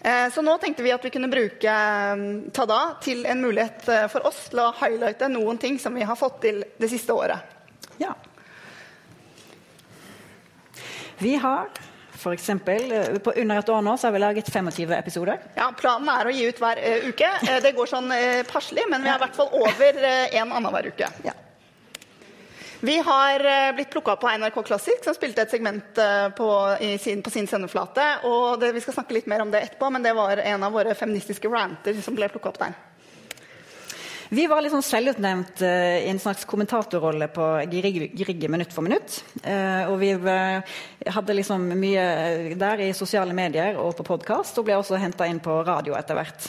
Eh, 0.02 0.28
så 0.34 0.44
nå 0.44 0.54
tenkte 0.62 0.84
vi 0.84 0.92
at 0.94 1.02
vi 1.06 1.10
kunne 1.14 1.30
bruke 1.30 1.72
um, 2.12 2.22
Tada 2.54 2.78
til 3.02 3.24
en 3.26 3.42
mulighet 3.42 3.84
uh, 3.86 4.06
for 4.10 4.26
oss 4.26 4.48
til 4.50 4.58
å 4.58 4.72
highlighte 4.80 5.28
noen 5.30 5.60
ting 5.62 5.76
som 5.78 5.94
vi 5.94 6.02
har 6.06 6.18
fått 6.18 6.40
til 6.42 6.62
det 6.78 6.90
siste 6.90 7.14
året. 7.14 7.38
Ja. 8.02 8.14
Vi 11.22 11.36
har 11.38 11.70
F.eks. 12.22 12.48
Eh, 12.48 13.18
på 13.18 13.32
under 13.36 13.58
et 13.58 13.68
år 13.68 13.82
nå 13.82 13.96
så 13.98 14.08
har 14.08 14.14
vi 14.14 14.22
laget 14.22 14.50
25 14.52 14.92
episoder. 14.94 15.40
Ja, 15.58 15.70
Planen 15.78 16.10
er 16.12 16.28
å 16.28 16.34
gi 16.34 16.46
ut 16.46 16.60
hver 16.62 16.78
uh, 16.78 17.08
uke. 17.10 17.30
Uh, 17.42 17.56
det 17.64 17.74
går 17.74 17.90
sånn 17.90 18.10
uh, 18.14 18.42
passelig, 18.48 18.84
men 18.90 19.02
vi 19.02 19.10
har 19.10 19.18
i 19.18 19.24
hvert 19.24 19.38
fall 19.38 19.50
over 19.58 19.98
uh, 19.98 20.36
annenhver 20.42 20.92
uke. 20.92 21.08
Ja. 21.26 21.34
Vi 22.82 22.96
har 23.06 23.44
blitt 23.76 23.92
plukka 23.94 24.16
opp 24.16 24.24
på 24.24 24.30
NRK 24.42 24.56
Classic, 24.66 25.04
som 25.04 25.14
spilte 25.14 25.44
et 25.44 25.52
segment 25.54 26.00
på 26.34 26.48
sin, 26.98 27.20
på, 27.22 27.30
sin, 27.30 27.46
sendeflate. 27.46 28.06
og 28.26 28.58
det, 28.58 28.72
Vi 28.74 28.82
skal 28.82 28.96
snakke 28.96 29.14
litt 29.14 29.28
mer 29.30 29.44
om 29.44 29.52
det 29.54 29.60
etterpå, 29.68 29.90
men 29.94 30.02
det 30.02 30.16
var 30.18 30.42
en 30.42 30.66
av 30.66 30.74
våre 30.74 30.96
feministiske 30.98 31.46
ranter 31.52 32.00
som 32.02 32.18
ble 32.18 32.26
plukka 32.32 32.50
opp 32.50 32.58
der. 32.58 32.74
Vi 34.32 34.46
var 34.48 34.62
litt 34.64 34.72
sånn 34.72 34.84
selvutnevnt 34.84 35.60
uh, 35.60 35.98
i 36.00 36.08
en 36.08 36.20
slags 36.22 36.46
kommentatorrolle 36.48 37.26
på 37.34 37.46
Grieg 37.68 38.46
minutt 38.48 38.72
for 38.72 38.80
minutt. 38.86 39.18
Uh, 39.44 39.90
og 39.90 39.98
vi 40.00 40.14
uh, 40.16 40.76
hadde 41.12 41.36
liksom 41.36 41.66
mye 41.76 42.04
der 42.56 42.80
i 42.80 42.94
sosiale 42.96 43.36
medier 43.36 43.76
og 43.76 43.92
på 43.98 44.06
podkast, 44.08 44.56
og 44.56 44.64
ble 44.70 44.78
også 44.78 44.96
henta 45.02 45.28
inn 45.28 45.42
på 45.44 45.58
radio 45.68 45.98
etter 45.98 46.16
hvert. 46.16 46.46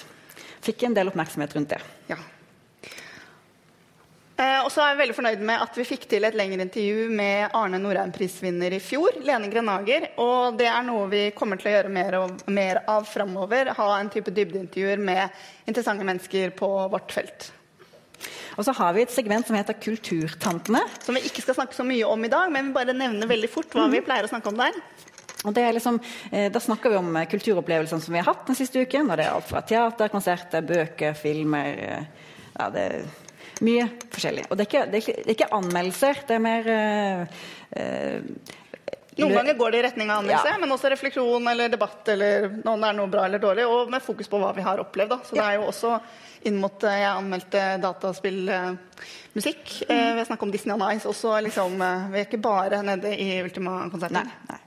Fikk 0.63 0.85
en 0.87 0.95
del 0.95 1.11
oppmerksomhet 1.11 1.57
rundt 1.57 1.73
det. 1.75 1.81
Ja. 2.07 2.21
Eh, 4.33 4.59
og 4.63 4.71
så 4.73 4.81
er 4.81 4.93
jeg 4.93 4.99
veldig 5.01 5.15
fornøyd 5.17 5.43
med 5.45 5.61
at 5.61 5.75
vi 5.77 5.85
fikk 5.85 6.07
til 6.09 6.25
et 6.25 6.37
lengre 6.39 6.63
intervju 6.65 7.09
med 7.13 7.53
Arne 7.53 7.81
Norheim-prisvinner 7.83 8.73
i 8.73 8.79
fjor, 8.81 9.19
Lene 9.27 9.49
Grenager. 9.51 10.07
Og 10.23 10.55
det 10.57 10.69
er 10.71 10.87
noe 10.87 11.09
vi 11.11 11.25
kommer 11.35 11.59
til 11.59 11.69
å 11.69 11.75
gjøre 11.75 11.91
mer, 11.93 12.17
og, 12.21 12.45
mer 12.47 12.81
av 12.89 13.05
framover. 13.11 13.75
Ha 13.77 13.89
en 13.99 14.13
type 14.13 14.33
dybdeintervjuer 14.33 15.03
med 15.03 15.43
interessante 15.67 16.07
mennesker 16.07 16.55
på 16.57 16.71
vårt 16.95 17.13
felt. 17.13 17.51
Og 18.57 18.67
så 18.67 18.75
har 18.77 18.93
vi 18.95 19.05
et 19.05 19.13
segment 19.13 19.47
som 19.47 19.57
heter 19.57 19.77
Kulturtantene. 19.81 20.83
Som 21.03 21.17
vi 21.17 21.23
ikke 21.27 21.41
skal 21.45 21.57
snakke 21.57 21.77
så 21.77 21.85
mye 21.87 22.05
om 22.09 22.25
i 22.25 22.31
dag, 22.31 22.51
men 22.53 22.69
vi 22.69 22.77
bare 22.77 22.95
nevner 22.95 23.29
veldig 23.29 23.49
fort 23.51 23.73
hva 23.73 23.87
vi 23.91 24.03
pleier 24.05 24.27
å 24.27 24.31
snakke 24.31 24.51
om 24.51 24.61
der. 24.61 24.77
Og 25.43 25.57
liksom, 25.75 25.99
eh, 26.31 26.49
da 26.51 26.59
snakker 26.59 26.93
vi 26.93 26.95
om 27.01 27.17
kulturopplevelsene 27.27 28.01
som 28.01 28.13
vi 28.13 28.21
har 28.21 28.29
hatt 28.29 28.45
den 28.47 28.55
siste 28.55 28.79
uken. 28.79 29.09
og 29.11 29.17
Det 29.17 29.25
er 29.25 29.33
alt 29.33 29.49
fra 29.49 29.61
teater, 29.61 30.07
konserter, 30.07 30.61
bøker, 30.61 31.13
filmer 31.13 31.83
eh, 31.83 32.05
ja, 32.53 32.69
det 32.69 32.81
er 32.81 33.05
mye 33.63 33.87
forskjellig. 34.13 34.47
Og 34.49 34.57
det 34.57 34.65
er 34.65 34.69
ikke, 34.69 34.85
det 34.89 34.99
er 34.99 35.03
ikke, 35.03 35.17
det 35.19 35.31
er 35.31 35.37
ikke 35.37 35.53
anmeldelser. 35.57 36.21
Det 36.27 36.35
er 36.37 36.43
mer 36.43 36.69
uh, 36.73 38.53
noen 39.17 39.35
ganger 39.37 39.57
går 39.57 39.73
det 39.73 39.79
i 39.79 39.83
retning 39.85 40.09
av 40.09 40.23
anmeldelse, 40.23 40.53
ja. 40.55 40.59
men 40.61 40.73
også 40.73 40.89
refleksjon 40.93 41.47
eller 41.51 41.69
debatt 41.69 42.07
eller 42.13 42.47
det 42.49 42.73
er 42.73 42.95
noe 42.97 43.11
bra 43.11 43.27
eller 43.27 43.41
dårlig, 43.41 43.65
og 43.69 43.91
med 43.93 44.01
fokus 44.01 44.29
på 44.29 44.39
hva 44.41 44.49
vi 44.57 44.65
har 44.65 44.81
opplevd. 44.81 45.13
Da. 45.13 45.19
Så 45.27 45.37
ja. 45.37 45.41
det 45.41 45.49
er 45.49 45.59
jo 45.59 45.67
også 45.69 45.91
inn 46.47 46.59
mot 46.61 46.83
Jeg 46.83 47.09
anmeldte 47.09 47.61
dataspillmusikk. 47.83 49.63
Mm. 49.89 49.97
Eh, 49.97 50.11
vi 50.13 50.19
har 50.19 50.25
snakket 50.27 50.47
om 50.47 50.51
Disney 50.53 50.73
on 50.75 50.85
Ice 50.91 51.09
også. 51.09 51.35
Liksom, 51.47 51.71
vi 52.11 52.19
er 52.19 52.27
ikke 52.27 52.41
bare 52.43 52.81
nede 52.85 53.09
i 53.15 53.41
Ultima-konserten. 53.43 54.19
Nei, 54.19 54.27
nei. 54.51 54.61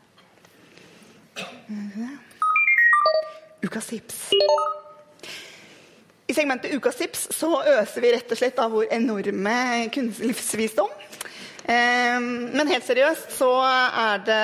Ukas 3.66 3.86
tips. 3.86 4.30
I 6.26 6.34
segmentet 6.34 6.74
Ukas 6.74 6.96
tips 6.96 7.28
så 7.34 7.62
øser 7.62 8.02
vi 8.02 8.12
rett 8.14 8.32
og 8.32 8.38
slett 8.38 8.58
av 8.58 8.72
vår 8.74 8.86
enorme 8.96 9.88
kunstlivsvisdom. 9.94 10.90
Men 11.66 12.68
helt 12.70 12.86
seriøst 12.86 13.32
så 13.34 13.48
er 13.66 14.20
det, 14.26 14.42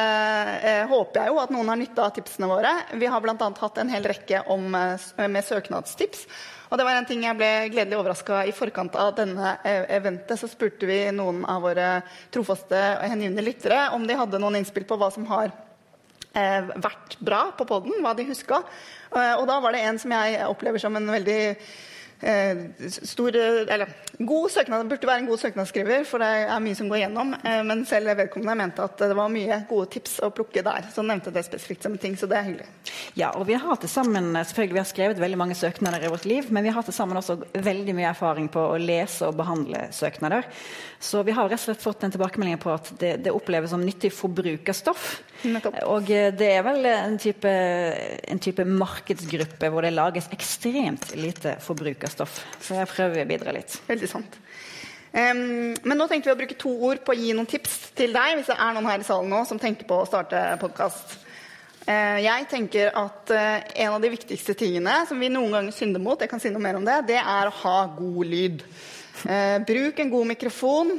eh, 0.66 0.86
håper 0.90 1.20
jeg 1.20 1.30
jo 1.30 1.38
at 1.38 1.52
noen 1.54 1.68
har 1.70 1.78
nytte 1.78 2.02
av 2.02 2.10
tipsene 2.16 2.48
våre. 2.50 2.72
Vi 2.98 3.06
har 3.06 3.22
bl.a. 3.22 3.36
hatt 3.60 3.78
en 3.78 3.92
hel 3.92 4.02
rekke 4.10 4.42
om, 4.50 4.74
eh, 4.74 5.28
med 5.28 5.44
søknadstips. 5.46 6.26
Og 6.72 6.78
det 6.80 6.86
var 6.88 6.96
en 6.96 7.04
ting 7.04 7.20
jeg 7.26 7.36
ble 7.36 7.48
gledelig 7.68 7.98
overraska 8.00 8.38
i 8.48 8.52
forkant 8.56 8.94
av 8.96 9.10
denne 9.18 9.50
eh, 9.60 9.82
eventet. 9.92 10.40
Så 10.40 10.48
spurte 10.48 10.88
vi 10.88 11.02
noen 11.12 11.42
av 11.44 11.60
våre 11.66 11.88
trofaste 12.32 12.78
og 12.96 13.10
hengivne 13.12 13.44
lyttere 13.44 13.90
om 13.92 14.06
de 14.08 14.16
hadde 14.16 14.40
noen 14.40 14.56
innspill 14.62 14.86
på 14.88 14.96
hva 14.96 15.10
som 15.12 15.26
har 15.28 15.52
eh, 16.32 16.70
vært 16.72 17.18
bra 17.20 17.42
på 17.58 17.66
poden, 17.68 18.00
hva 18.00 18.14
de 18.16 18.24
huska. 18.30 18.62
Eh, 19.12 19.34
og 19.36 19.44
da 19.50 19.58
var 19.60 19.76
det 19.76 19.84
en 19.84 20.00
som 20.00 20.16
jeg 20.16 20.46
opplever 20.48 20.80
som 20.80 20.96
en 20.96 21.12
veldig 21.12 21.42
stor, 22.22 23.36
eller, 23.36 23.88
god 24.18 24.50
søknad, 24.50 24.86
burde 24.88 25.08
være 25.08 25.24
en 25.24 25.26
god 25.26 25.40
søknadsskriver, 25.42 26.04
for 26.06 26.22
det 26.22 26.28
er 26.46 26.60
mye 26.62 26.78
som 26.78 26.90
går 26.90 27.00
gjennom. 27.02 27.32
Eh, 27.42 27.62
men 27.66 27.82
selv 27.88 28.12
vedkommende 28.18 28.54
mente 28.60 28.84
at 28.84 29.02
det 29.02 29.16
var 29.18 29.32
mye 29.32 29.58
gode 29.70 29.90
tips 29.96 30.20
å 30.22 30.30
plukke 30.34 30.62
der. 30.62 30.86
Så 30.94 31.02
nevnte 31.06 31.32
det 31.34 31.42
spesifikt 31.48 31.86
som 31.86 31.96
en 31.96 32.02
ting, 32.02 32.14
så 32.18 32.28
det 32.30 32.38
er 32.38 32.46
hyggelig. 32.46 32.68
Ja, 33.18 33.32
og 33.34 33.48
vi 33.50 33.58
har 33.58 33.80
til 33.82 33.90
sammen, 33.90 34.30
selvfølgelig 34.38 34.78
vi 34.78 34.82
har 34.82 34.90
skrevet 34.92 35.22
veldig 35.22 35.40
mange 35.40 35.58
søknader 35.58 36.06
i 36.06 36.12
vårt 36.12 36.28
liv, 36.30 36.52
men 36.54 36.66
vi 36.66 36.74
har 36.76 36.86
til 36.86 36.96
sammen 36.96 37.18
også 37.18 37.40
veldig 37.52 37.96
mye 37.98 38.12
erfaring 38.12 38.46
på 38.52 38.68
å 38.70 38.78
lese 38.80 39.26
og 39.26 39.38
behandle 39.40 39.88
søknader. 39.94 40.46
Så 41.02 41.24
vi 41.26 41.34
har 41.34 41.50
rett 41.50 41.58
og 41.58 41.66
slett 41.66 41.82
fått 41.82 42.06
en 42.06 42.14
tilbakemelding 42.14 42.60
på 42.62 42.70
at 42.70 42.92
det, 43.00 43.16
det 43.26 43.34
oppleves 43.34 43.74
som 43.74 43.82
nyttig 43.82 44.12
forbrukerstoff. 44.14 45.08
Og 45.90 46.14
eh, 46.14 46.30
det 46.30 46.52
er 46.54 46.62
vel 46.62 46.86
en 46.86 47.18
type, 47.18 47.50
en 47.50 48.42
type 48.42 48.66
markedsgruppe 48.68 49.72
hvor 49.72 49.82
det 49.82 49.96
lages 49.96 50.30
ekstremt 50.30 51.10
lite 51.18 51.56
forbrukerstoff 51.64 52.11
stoff. 52.12 52.42
Så 52.62 52.76
jeg 52.78 52.90
prøver 52.90 53.24
å 53.24 53.28
bidra 53.28 53.54
litt. 53.56 53.80
Veldig 53.88 54.10
sant. 54.10 54.38
Um, 55.12 55.74
men 55.84 55.98
nå 56.00 56.06
tenkte 56.08 56.30
vi 56.30 56.32
å 56.32 56.38
bruke 56.38 56.56
to 56.56 56.70
ord 56.88 57.02
på 57.04 57.12
å 57.12 57.18
gi 57.18 57.34
noen 57.36 57.48
tips 57.48 57.90
til 57.98 58.14
deg, 58.14 58.38
hvis 58.38 58.48
det 58.48 58.56
er 58.56 58.72
noen 58.72 58.88
her 58.88 59.02
i 59.02 59.04
salen 59.04 59.28
nå 59.28 59.42
som 59.44 59.60
tenker 59.60 59.84
på 59.88 59.98
å 60.00 60.08
starte 60.08 60.40
podkast. 60.62 61.18
Uh, 61.82 61.90
eh, 61.92 62.20
jeg 62.24 62.46
tenker 62.48 62.92
at 62.96 63.32
uh, 63.34 63.58
en 63.84 63.96
av 63.98 64.00
de 64.00 64.12
viktigste 64.14 64.56
tingene 64.56 65.02
som 65.08 65.20
vi 65.20 65.28
noen 65.32 65.52
ganger 65.52 65.76
synder 65.76 66.00
mot, 66.00 66.20
jeg 66.20 66.32
kan 66.32 66.40
si 66.40 66.52
noe 66.54 66.64
mer 66.64 66.78
om 66.78 66.86
det, 66.86 66.96
det 67.10 67.20
er 67.20 67.50
å 67.50 67.56
ha 67.60 67.76
god 67.98 68.32
lyd. 68.32 68.64
Uh, 69.26 69.58
bruk 69.68 70.00
en 70.00 70.14
god 70.14 70.30
mikrofon. 70.32 70.96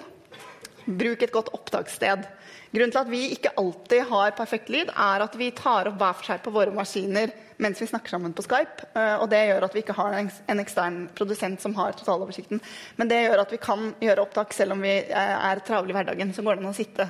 Bruk 0.84 1.24
et 1.24 1.34
godt 1.34 1.50
opptakssted. 1.56 2.28
Grunnen 2.74 2.90
til 2.90 3.04
at 3.04 3.10
vi 3.12 3.22
ikke 3.36 3.52
alltid 3.62 4.08
har 4.10 4.34
perfekt 4.34 4.72
lyd, 4.74 4.90
er 4.90 5.22
at 5.22 5.36
vi 5.38 5.52
tar 5.54 5.92
opp 5.92 6.00
hver 6.00 6.16
for 6.18 6.26
seg 6.32 6.40
på 6.42 6.54
våre 6.56 6.74
maskiner 6.74 7.30
mens 7.62 7.78
vi 7.82 7.86
snakker 7.88 8.10
sammen 8.10 8.34
på 8.34 8.42
Skype. 8.42 8.88
Eh, 8.98 9.16
og 9.22 9.28
det 9.30 9.44
gjør 9.46 9.68
at 9.68 9.76
vi 9.76 9.84
ikke 9.84 9.96
har 9.98 10.16
en 10.18 10.62
ekstern 10.64 10.98
produsent 11.14 11.62
som 11.62 11.76
har 11.78 11.94
totaloversikten. 12.00 12.62
Men 12.98 13.12
det 13.12 13.22
gjør 13.28 13.44
at 13.44 13.54
vi 13.54 13.62
kan 13.62 13.92
gjøre 14.02 14.26
opptak 14.26 14.56
selv 14.58 14.74
om 14.74 14.82
vi 14.82 14.94
eh, 15.04 15.36
er 15.52 15.62
travle 15.68 15.94
i 15.94 15.98
hverdagen. 15.98 16.34
Så 16.34 16.42
går 16.42 16.58
det 16.58 16.66
an 16.66 16.72
å 16.72 16.76
sitte 16.76 17.08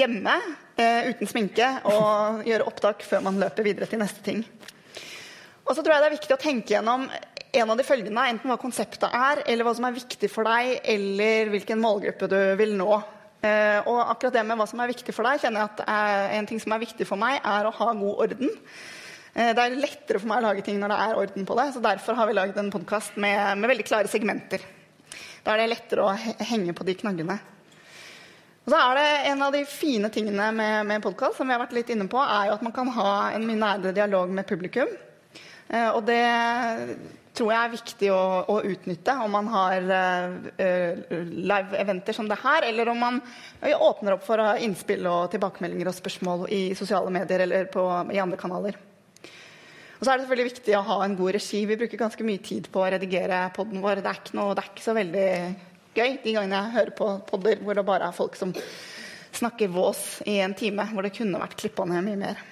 hjemme 0.00 0.38
eh, 0.80 1.10
uten 1.12 1.30
sminke 1.30 1.68
og 1.92 2.40
gjøre 2.48 2.68
opptak 2.70 3.04
før 3.04 3.28
man 3.28 3.40
løper 3.42 3.68
videre 3.68 3.90
til 3.90 4.00
neste 4.00 4.24
ting. 4.24 4.40
Og 5.64 5.72
så 5.76 5.82
tror 5.82 5.94
jeg 5.94 6.04
det 6.04 6.10
er 6.10 6.16
viktig 6.18 6.36
å 6.36 6.40
tenke 6.40 6.76
gjennom 6.76 7.06
en 7.54 7.70
av 7.70 7.78
de 7.78 7.86
følgende, 7.86 8.24
enten 8.32 8.50
hva 8.50 8.56
konseptet 8.58 9.12
er, 9.14 9.44
eller 9.46 9.68
hva 9.68 9.76
som 9.76 9.84
er 9.86 9.94
viktig 9.94 10.28
for 10.32 10.48
deg, 10.48 10.80
eller 10.90 11.52
hvilken 11.52 11.78
målgruppe 11.80 12.26
du 12.32 12.38
vil 12.58 12.74
nå. 12.76 12.96
Uh, 13.44 13.80
og 13.90 13.98
akkurat 14.08 14.38
det 14.38 14.42
med 14.48 14.56
hva 14.56 14.64
som 14.64 14.80
er 14.80 14.88
viktig 14.88 15.12
for 15.12 15.26
deg, 15.28 15.42
kjenner 15.42 15.60
jeg 15.60 15.72
at 15.74 15.80
er, 15.84 16.22
en 16.38 16.46
ting 16.48 16.60
som 16.62 16.72
er 16.72 16.80
viktig 16.80 17.04
for 17.04 17.20
meg, 17.20 17.42
er 17.44 17.66
å 17.68 17.72
ha 17.76 17.88
god 17.98 18.22
orden. 18.24 18.52
Uh, 19.34 19.50
det 19.50 19.64
er 19.64 19.74
lettere 19.82 20.20
for 20.22 20.30
meg 20.30 20.40
å 20.40 20.46
lage 20.46 20.64
ting 20.64 20.78
når 20.80 20.94
det 20.94 21.00
er 21.04 21.18
orden 21.20 21.48
på 21.50 21.56
det. 21.58 21.66
så 21.74 21.82
Derfor 21.84 22.16
har 22.16 22.30
vi 22.30 22.36
lagd 22.38 22.60
en 22.60 22.70
podkast 22.72 23.18
med, 23.20 23.36
med, 23.58 23.68
veldig 23.74 23.84
klare 23.90 24.08
segmenter. 24.08 24.64
Da 25.44 25.52
er 25.52 25.60
det 25.60 25.74
lettere 25.74 26.06
å 26.06 26.14
henge 26.48 26.72
på 26.72 26.86
de 26.88 26.94
knaggene. 27.02 27.36
Og 28.64 28.72
så 28.72 28.80
er 28.80 28.96
det 28.96 29.08
En 29.28 29.44
av 29.44 29.52
de 29.52 29.60
fine 29.68 30.08
tingene 30.08 30.46
med, 30.56 30.86
med 30.88 31.04
podkast 31.04 31.36
som 31.36 31.50
vi 31.50 31.52
har 31.52 31.60
vært 31.60 31.76
litt 31.76 31.92
inne 31.92 32.08
på, 32.08 32.22
er 32.22 32.48
jo 32.48 32.56
at 32.56 32.64
man 32.64 32.72
kan 32.72 32.88
ha 32.96 33.10
en 33.34 33.44
mye 33.44 33.60
nærere 33.60 33.92
dialog 33.92 34.32
med 34.32 34.48
publikum. 34.48 34.88
Uh, 35.68 35.90
og 35.98 36.00
det 36.08 36.22
tror 37.34 37.50
jeg 37.52 37.60
er 37.60 37.72
viktig 37.74 38.08
å, 38.14 38.22
å 38.50 38.56
utnytte 38.62 39.16
om 39.24 39.32
man 39.34 39.50
har 39.50 39.90
uh, 39.90 41.12
live-eventer 41.34 42.16
som 42.16 42.30
det 42.30 42.38
her, 42.42 42.68
eller 42.70 42.90
om 42.92 43.02
man 43.02 43.20
åpner 43.74 44.16
opp 44.16 44.24
for 44.26 44.42
innspill 44.62 45.06
og 45.10 45.30
tilbakemeldinger 45.34 45.90
og 45.90 45.98
spørsmål 45.98 46.48
i 46.54 46.62
sosiale 46.78 47.10
medier 47.14 47.46
eller 47.46 47.70
på, 47.72 47.84
i 48.14 48.22
andre 48.22 48.38
kanaler. 48.40 48.78
Og 49.98 50.06
så 50.06 50.12
er 50.12 50.18
det 50.18 50.24
selvfølgelig 50.26 50.50
viktig 50.50 50.74
å 50.76 50.86
ha 50.88 50.96
en 51.04 51.14
god 51.16 51.36
regi. 51.36 51.62
Vi 51.64 51.78
bruker 51.80 52.00
ganske 52.00 52.26
mye 52.26 52.42
tid 52.44 52.66
på 52.72 52.82
å 52.82 52.88
redigere 52.92 53.46
poden 53.56 53.80
vår. 53.80 54.02
Det 54.02 54.10
er, 54.10 54.18
ikke 54.20 54.36
noe, 54.36 54.56
det 54.56 54.64
er 54.64 54.72
ikke 54.72 54.84
så 54.84 54.96
veldig 54.98 55.28
gøy 55.94 56.10
de 56.24 56.34
gangene 56.34 56.58
jeg 56.58 56.74
hører 56.74 56.96
på 56.98 57.08
podder 57.28 57.62
hvor 57.62 57.78
det 57.78 57.86
bare 57.86 58.10
er 58.10 58.16
folk 58.16 58.36
som 58.36 58.52
snakker 59.34 59.70
vås 59.72 60.02
i 60.30 60.36
en 60.44 60.54
time, 60.54 60.84
hvor 60.92 61.06
det 61.06 61.14
kunne 61.16 61.40
vært 61.40 61.56
klippa 61.58 61.86
ned 61.88 62.04
mye 62.06 62.20
mer. 62.20 62.42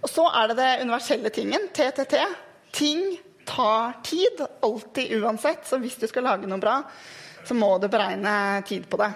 Og 0.00 0.10
så 0.10 0.26
er 0.36 0.50
det 0.50 0.58
det 0.58 0.68
universelle 0.84 1.32
tingen, 1.34 1.66
TTT. 1.76 2.16
Ting 2.76 3.02
tar 3.50 3.98
tid. 4.06 4.44
Alltid 4.62 5.18
uansett. 5.20 5.66
Så 5.66 5.80
hvis 5.82 5.98
du 6.00 6.06
skal 6.10 6.26
lage 6.28 6.48
noe 6.50 6.62
bra, 6.62 6.80
så 7.44 7.56
må 7.56 7.74
du 7.82 7.88
beregne 7.90 8.62
tid 8.68 8.86
på 8.90 9.00
det. 9.00 9.10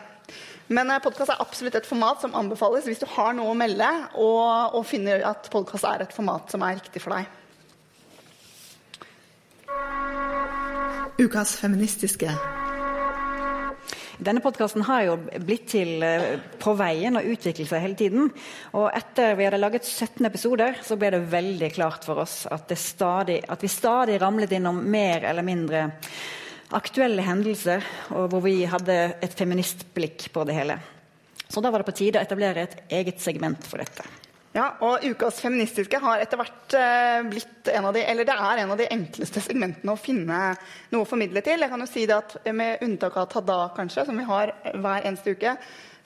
Men 0.73 0.91
eh, 0.91 1.01
podkast 1.05 1.35
er 1.35 1.43
absolutt 1.45 1.77
et 1.77 1.89
format 1.89 2.23
som 2.25 2.35
anbefales 2.39 2.89
hvis 2.89 3.03
du 3.03 3.09
har 3.17 3.35
noe 3.37 3.53
å 3.53 3.59
melde 3.59 3.89
og, 4.17 4.79
og 4.79 4.87
finner 4.89 5.25
at 5.29 5.51
podkast 5.53 5.85
er 5.89 6.07
et 6.07 6.17
format 6.17 6.53
som 6.53 6.65
er 6.65 6.79
riktig 6.81 7.05
for 7.05 7.17
deg. 7.17 7.29
Ukas 11.21 11.55
feministiske 11.61 12.33
denne 14.19 14.43
podkasten 14.45 14.85
har 14.87 15.03
jo 15.09 15.17
blitt 15.43 15.67
til 15.73 16.03
eh, 16.07 16.37
på 16.61 16.75
veien 16.79 17.19
og 17.19 17.27
utviklet 17.35 17.71
seg 17.71 17.83
hele 17.83 17.99
tiden. 17.99 18.31
Og 18.79 18.87
etter 18.95 19.35
vi 19.39 19.49
hadde 19.49 19.61
laget 19.61 19.89
17 19.89 20.23
episoder, 20.29 20.79
så 20.87 20.99
ble 21.01 21.11
det 21.17 21.25
veldig 21.33 21.71
klart 21.75 22.07
for 22.07 22.23
oss 22.23 22.45
at, 22.53 22.71
stadig, 22.79 23.41
at 23.51 23.65
vi 23.65 23.73
stadig 23.73 24.21
ramlet 24.23 24.55
innom 24.55 24.83
mer 24.87 25.27
eller 25.31 25.47
mindre 25.47 25.89
aktuelle 26.75 27.23
hendelser, 27.27 27.85
og 28.15 28.31
hvor 28.33 28.45
vi 28.47 28.63
hadde 28.71 28.99
et 29.23 29.35
feministblikk 29.39 30.29
på 30.35 30.47
det 30.49 30.59
hele. 30.59 30.79
Så 31.49 31.63
da 31.63 31.71
var 31.71 31.83
det 31.83 31.91
på 31.91 31.99
tide 31.99 32.19
å 32.21 32.25
etablere 32.25 32.65
et 32.65 32.79
eget 33.03 33.21
segment 33.23 33.67
for 33.69 33.83
dette. 33.83 34.07
Ja, 34.55 34.69
og 34.87 35.03
Ukas 35.03 35.41
feministiske 35.43 35.99
har 35.99 36.21
etter 36.23 36.39
hvert 36.39 36.75
uh, 36.79 37.25
blitt 37.27 37.71
en 37.73 37.89
av 37.89 37.97
de, 37.97 38.05
eller 38.07 38.27
det 38.29 38.37
er 38.39 38.61
en 38.63 38.71
av 38.71 38.79
de 38.79 38.87
enkleste 38.87 39.41
segmentene 39.43 39.91
å 39.91 39.99
finne 39.99 40.53
noe 40.93 41.03
å 41.03 41.09
formidle 41.11 41.43
til. 41.43 41.59
Jeg 41.59 41.73
kan 41.73 41.83
jo 41.83 41.89
si 41.91 42.05
det 42.07 42.15
at 42.21 42.37
Med 42.55 42.85
unntak 42.87 43.17
av 43.19 43.27
Tada, 43.33 43.57
kanskje, 43.75 44.05
som 44.07 44.21
vi 44.21 44.29
har 44.29 44.53
hver 44.79 45.09
eneste 45.09 45.35
uke, 45.35 45.57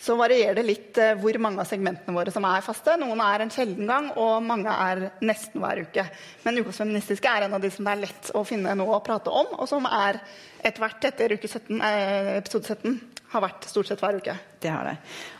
så 0.00 0.16
varierer 0.16 0.56
det 0.56 0.64
litt 0.64 0.96
uh, 0.96 1.10
hvor 1.20 1.36
mange 1.44 1.60
av 1.60 1.68
segmentene 1.68 2.16
våre 2.16 2.32
som 2.32 2.48
er 2.48 2.64
faste. 2.64 2.96
Noen 2.96 3.20
er 3.26 3.44
en 3.44 3.52
sjelden 3.52 3.92
gang, 3.92 4.08
og 4.16 4.40
mange 4.48 4.72
er 4.88 5.04
nesten 5.20 5.60
hver 5.60 5.84
uke. 5.84 6.08
Men 6.46 6.62
Ukas 6.62 6.80
feministiske 6.80 7.28
er 7.28 7.50
en 7.50 7.58
av 7.58 7.60
de 7.60 7.74
som 7.74 7.84
det 7.84 7.98
er 7.98 8.04
lett 8.06 8.32
å 8.32 8.46
finne 8.48 8.72
noe 8.80 8.96
å 8.96 9.04
prate 9.04 9.28
om, 9.28 9.58
og 9.58 9.68
som 9.68 9.84
er 9.92 10.22
etter 10.64 10.86
hvert 10.86 11.04
etter 11.12 11.36
uke 11.36 11.52
17, 11.52 11.84
eh, 11.84 12.36
episode 12.40 12.80
17 12.80 13.17
har 13.28 13.44
vært 13.44 13.66
stort 13.68 13.88
sett 13.90 14.00
hver 14.00 14.16
uke. 14.20 14.34
Det 14.62 14.70
har 14.72 14.86
det. 14.88 14.94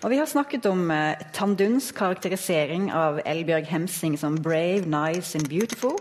Og 0.04 0.12
vi 0.12 0.18
har 0.20 0.28
snakket 0.28 0.66
om 0.68 0.90
eh, 0.92 1.22
Tanduns 1.32 1.88
karakterisering 1.96 2.90
av 2.92 3.22
Elbjørg 3.24 3.70
Hemsing 3.70 4.18
som 4.20 4.36
'brave, 4.36 4.84
nice 4.84 5.38
and 5.38 5.48
beautiful'. 5.48 5.96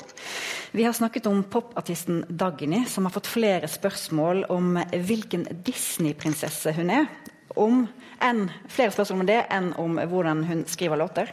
Vi 0.72 0.84
har 0.84 0.94
snakket 0.94 1.26
om 1.26 1.44
popartisten 1.44 2.26
Dagny, 2.30 2.86
som 2.86 3.06
har 3.06 3.12
fått 3.12 3.28
flere 3.28 3.68
spørsmål 3.68 4.46
om 4.50 4.76
hvilken 4.92 5.48
Disney-prinsesse 5.64 6.76
hun 6.76 6.90
er. 6.90 7.08
Om, 7.56 7.88
en, 8.20 8.52
flere 8.68 8.92
spørsmål 8.92 9.22
om 9.22 9.28
det 9.28 9.42
enn 9.50 9.74
om 9.80 9.98
hvordan 9.98 10.44
hun 10.44 10.66
skriver 10.68 11.00
låter. 11.00 11.32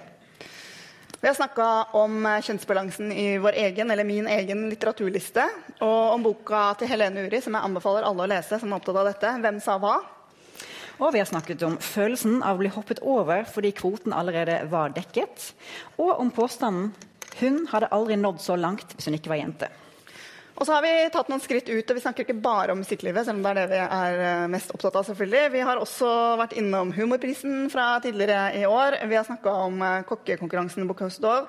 Vi 1.21 1.29
har 1.29 1.35
snakka 1.35 1.67
om 1.97 2.27
kjønnsbalansen 2.45 3.13
i 3.13 3.39
vår 3.41 3.57
egen 3.57 3.91
eller 3.91 4.05
min 4.05 4.27
egen 4.29 4.69
litteraturliste. 4.71 5.49
Og 5.81 6.15
om 6.15 6.23
boka 6.23 6.75
til 6.79 6.89
Helene 6.89 7.27
Uri, 7.27 7.41
som 7.41 7.57
jeg 7.57 7.65
anbefaler 7.65 8.05
alle 8.07 8.27
å 8.27 8.29
lese 8.29 8.59
som 8.61 8.73
er 8.73 8.77
opptatt 8.77 9.01
av 9.01 9.09
dette. 9.09 9.31
'Hvem 9.41 9.61
sa 9.65 9.79
hva?' 9.81 10.03
Og 11.03 11.13
vi 11.15 11.19
har 11.19 11.27
snakket 11.27 11.63
om 11.67 11.79
følelsen 11.83 12.43
av 12.43 12.57
å 12.57 12.63
bli 12.63 12.71
hoppet 12.75 13.01
over 13.03 13.47
fordi 13.51 13.73
kvoten 13.75 14.15
allerede 14.15 14.61
var 14.71 14.95
dekket. 14.95 15.53
Og 15.99 16.21
om 16.21 16.31
påstanden 16.31 16.93
'hun 17.41 17.67
hadde 17.67 17.91
aldri 17.91 18.17
nådd 18.17 18.41
så 18.41 18.57
langt 18.57 18.95
hvis 18.95 19.07
hun 19.07 19.15
ikke 19.15 19.31
var 19.31 19.43
jente'. 19.43 19.71
Og 20.55 20.67
så 20.67 20.73
har 20.77 20.85
vi 20.85 21.11
tatt 21.11 21.29
noen 21.29 21.43
skritt 21.43 21.67
ut, 21.69 21.91
og 21.91 21.97
vi 21.97 22.01
snakker 22.01 22.23
ikke 22.23 22.43
bare 22.43 22.71
om 22.73 22.79
musikklivet, 22.79 23.27
selv 23.27 23.41
om 23.41 23.43
det 23.43 23.51
er 23.51 23.55
det 23.59 23.71
vi 23.73 23.81
er 23.83 24.21
eh, 24.23 24.47
mest 24.53 24.71
opptatt 24.71 24.95
av. 24.95 25.05
selvfølgelig. 25.09 25.53
Vi 25.53 25.65
har 25.67 25.77
også 25.77 26.11
vært 26.39 26.55
innom 26.61 26.93
Humorprisen 26.95 27.71
fra 27.73 27.99
tidligere 27.99 28.55
i 28.55 28.63
år. 28.65 29.01
Vi 29.11 29.17
har 29.17 29.27
snakka 29.27 29.51
om 29.51 29.83
eh, 29.83 30.05
kokkekonkurransen 30.07 30.87
på 30.87 30.95
Kostov. 30.95 31.49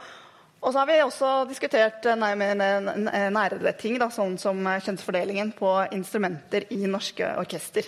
Og 0.62 0.74
så 0.74 0.80
har 0.80 0.88
vi 0.90 0.98
også 1.04 1.46
diskutert 1.46 2.06
eh, 2.10 2.18
nærere 2.18 3.76
ting, 3.78 4.00
da, 4.02 4.10
sånn 4.10 4.40
som 4.42 4.66
kjønnsfordelingen 4.66 5.54
på 5.54 5.76
instrumenter 5.94 6.66
i 6.74 6.82
norske 6.90 7.30
orkester. 7.38 7.86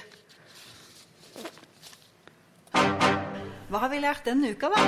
Hva 3.67 3.81
har 3.83 3.89
vi 3.91 3.97
lært 3.99 4.23
denne 4.23 4.53
uka, 4.55 4.69
da? 4.71 4.83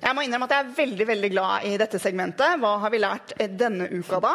Jeg 0.00 0.14
må 0.16 0.22
innrømme 0.24 0.46
at 0.46 0.54
jeg 0.54 0.64
er 0.64 0.76
veldig 0.78 1.06
veldig 1.10 1.28
glad 1.34 1.66
i 1.68 1.74
dette 1.76 1.98
segmentet. 2.00 2.56
Hva 2.62 2.70
har 2.80 2.92
vi 2.94 3.00
lært 3.02 3.34
denne 3.60 3.88
uka, 3.90 4.22
da? 4.24 4.30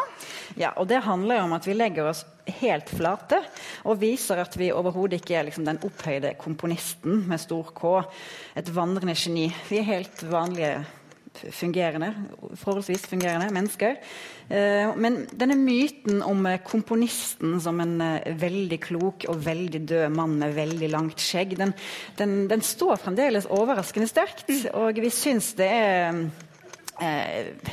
Ja, 0.60 0.76
og 0.78 0.86
Det 0.92 1.00
handler 1.02 1.40
jo 1.40 1.48
om 1.48 1.56
at 1.58 1.66
vi 1.66 1.74
legger 1.74 2.12
oss 2.12 2.22
helt 2.62 2.92
flate 2.92 3.40
og 3.90 3.98
viser 4.02 4.44
at 4.44 4.58
vi 4.60 4.70
overhodet 4.76 5.24
ikke 5.24 5.40
er 5.40 5.48
liksom 5.48 5.66
den 5.66 5.82
opphøyde 5.82 6.36
komponisten 6.38 7.24
med 7.32 7.42
stor 7.42 7.74
K. 7.74 8.04
Et 8.62 8.70
vandrende 8.76 9.18
geni. 9.18 9.48
Vi 9.72 9.82
er 9.82 9.90
helt 9.90 10.22
vanlige 10.30 10.84
fungerende, 11.52 12.12
forholdsvis 12.60 13.06
fungerende 13.10 13.50
mennesker. 13.54 13.98
Eh, 14.52 14.92
men 15.00 15.24
denne 15.38 15.56
myten 15.60 16.22
om 16.26 16.46
eh, 16.50 16.60
komponisten 16.66 17.58
som 17.64 17.80
en 17.84 17.96
eh, 18.04 18.32
veldig 18.42 18.80
klok 18.84 19.26
og 19.32 19.42
veldig 19.46 19.84
død 19.90 20.16
mann 20.16 20.38
med 20.42 20.56
veldig 20.58 20.92
langt 20.92 21.24
skjegg, 21.24 21.56
den, 21.60 21.74
den, 22.20 22.46
den 22.52 22.66
står 22.66 23.00
fremdeles 23.02 23.50
overraskende 23.52 24.10
sterkt. 24.12 24.52
Og 24.76 25.02
vi 25.02 25.12
syns 25.14 25.54
det 25.60 25.72
er 25.72 26.24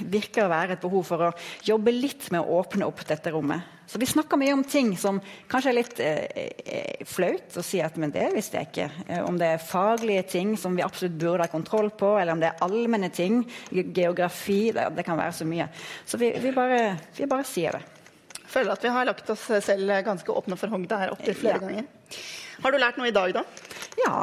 virker 0.09 0.47
å 0.47 0.49
være 0.49 0.79
et 0.79 0.81
behov 0.81 1.03
for 1.05 1.27
å 1.27 1.35
jobbe 1.67 1.93
litt 1.93 2.31
med 2.33 2.41
å 2.41 2.63
åpne 2.63 2.87
opp 2.89 3.03
dette 3.05 3.35
rommet. 3.35 3.78
Så 3.89 3.99
vi 3.99 4.07
snakker 4.07 4.37
mye 4.37 4.53
om 4.53 4.63
ting 4.69 4.91
som 5.01 5.17
kanskje 5.49 5.71
er 5.71 5.77
litt 5.79 6.01
eh, 6.05 7.05
flaut 7.09 7.57
å 7.57 7.63
si 7.65 7.81
at 7.81 7.97
men 7.97 8.13
det 8.13 8.27
visste 8.35 8.61
jeg 8.61 8.69
ikke. 8.69 8.89
Eh, 9.09 9.23
om 9.25 9.39
det 9.41 9.49
er 9.55 9.63
faglige 9.65 10.27
ting 10.35 10.51
som 10.61 10.77
vi 10.77 10.85
absolutt 10.85 11.17
burde 11.17 11.47
ha 11.47 11.53
kontroll 11.53 11.89
på, 11.97 12.11
eller 12.21 12.37
om 12.37 12.43
det 12.43 12.51
er 12.51 12.67
allmenne 12.67 13.09
ting. 13.09 13.41
Geografi. 13.73 14.75
Det, 14.77 14.91
det 14.99 15.07
kan 15.09 15.17
være 15.17 15.39
så 15.39 15.47
mye. 15.49 15.71
Så 16.05 16.21
vi, 16.21 16.35
vi, 16.37 16.53
bare, 16.53 16.99
vi 17.17 17.31
bare 17.31 17.49
sier 17.49 17.79
det. 17.79 17.81
Jeg 18.37 18.51
føler 18.53 18.75
at 18.75 18.85
vi 18.85 18.93
har 18.93 19.09
lagt 19.09 19.33
oss 19.33 19.47
selv 19.65 19.95
ganske 20.05 20.37
åpne 20.37 20.57
for 20.61 20.73
hogg 20.73 20.85
her 20.93 21.15
opptil 21.15 21.37
flere 21.37 21.57
ja. 21.57 21.65
ganger. 21.65 22.21
Har 22.59 22.75
du 22.75 22.81
lært 22.83 22.99
noe 23.01 23.09
i 23.09 23.15
dag, 23.15 23.33
da? 23.39 23.45
Ja, 24.03 24.19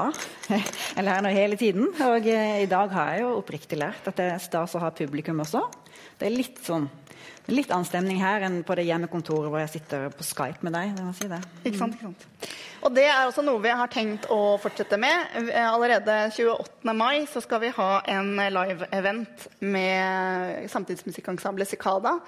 jeg 0.52 1.06
lærer 1.08 1.26
noe 1.26 1.34
hele 1.34 1.58
tiden. 1.58 1.90
Og 2.06 2.30
eh, 2.30 2.62
i 2.62 2.70
dag 2.70 2.94
har 2.94 3.16
jeg 3.16 3.26
jo 3.26 3.34
oppriktig 3.40 3.82
lært 3.82 4.06
at 4.12 4.22
det 4.22 4.30
er 4.36 4.46
stas 4.46 4.78
å 4.78 4.84
ha 4.84 4.94
publikum 4.94 5.42
også. 5.42 5.64
Det 6.20 6.30
er 6.30 6.38
litt 6.38 6.62
sånn 6.64 6.86
litt 7.52 7.72
annen 7.72 7.88
stemning 7.88 8.22
her 8.22 8.46
enn 8.48 8.62
på 8.66 8.78
det 8.78 8.88
hjemmekontoret 8.88 9.52
hvor 9.52 9.62
jeg 9.62 9.74
sitter 9.76 10.08
på 10.14 10.26
Skype 10.26 10.66
med 10.66 10.74
deg. 10.78 10.96
si 11.18 11.30
det. 11.30 11.42
Ikke 11.64 11.78
sant, 11.78 11.98
ikke 11.98 12.10
sant. 12.10 12.50
Og 12.86 12.94
det 12.94 13.06
er 13.10 13.24
også 13.26 13.42
noe 13.46 13.62
vi 13.64 13.74
har 13.74 13.90
tenkt 13.90 14.28
å 14.34 14.58
fortsette 14.62 14.98
med. 15.02 15.38
Allerede 15.58 16.18
28. 16.36 16.94
mai 16.94 17.26
så 17.30 17.42
skal 17.42 17.64
vi 17.64 17.72
ha 17.78 17.92
en 18.18 18.36
live-event 18.38 19.48
med 19.66 20.68
samtidsmusikkensemblet 20.74 21.70
Cicada. 21.70 22.20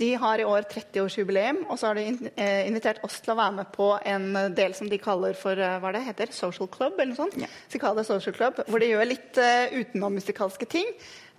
De 0.00 0.14
har 0.16 0.40
i 0.40 0.46
år 0.48 0.64
30-årsjubileum, 0.70 1.58
og 1.68 1.76
så 1.78 1.90
har 1.90 1.98
de 1.98 2.30
eh, 2.40 2.62
invitert 2.64 3.02
oss 3.04 3.18
til 3.20 3.34
å 3.34 3.36
være 3.36 3.56
med 3.58 3.68
på 3.74 3.90
en 4.08 4.30
del 4.56 4.72
som 4.76 4.88
de 4.88 4.96
kaller 5.02 5.36
for 5.36 5.60
eh, 5.60 5.76
hva 5.82 5.90
det 5.92 6.00
heter, 6.06 6.32
Social 6.32 6.70
Club, 6.72 6.96
eller 6.96 7.12
noe 7.12 7.18
sånt. 7.18 7.36
Ja. 7.42 7.50
Sikada 7.68 8.04
Social 8.06 8.36
Club, 8.36 8.62
Hvor 8.64 8.80
de 8.80 8.88
gjør 8.94 9.10
litt 9.10 9.36
uh, 9.36 9.68
utenommusikalske 9.76 10.68
ting. 10.72 10.88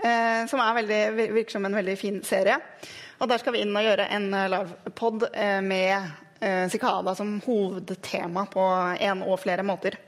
Uh, 0.01 0.47
som 0.49 0.57
veldig, 0.57 1.01
virker 1.35 1.57
som 1.57 1.65
en 1.65 1.77
veldig 1.77 1.97
fin 1.99 2.19
serie. 2.25 2.57
Og 3.21 3.29
der 3.29 3.37
skal 3.37 3.53
vi 3.53 3.61
inn 3.61 3.75
og 3.77 3.85
gjøre 3.85 4.07
en 4.15 4.31
eh, 4.33 4.47
livepod 4.49 5.27
eh, 5.29 5.59
med 5.61 5.93
eh, 6.41 6.63
Cicada 6.73 7.13
som 7.17 7.35
hovedtema 7.45 8.47
på 8.49 8.63
en 8.97 9.21
og 9.27 9.37
flere 9.43 9.65
måter. 9.65 9.99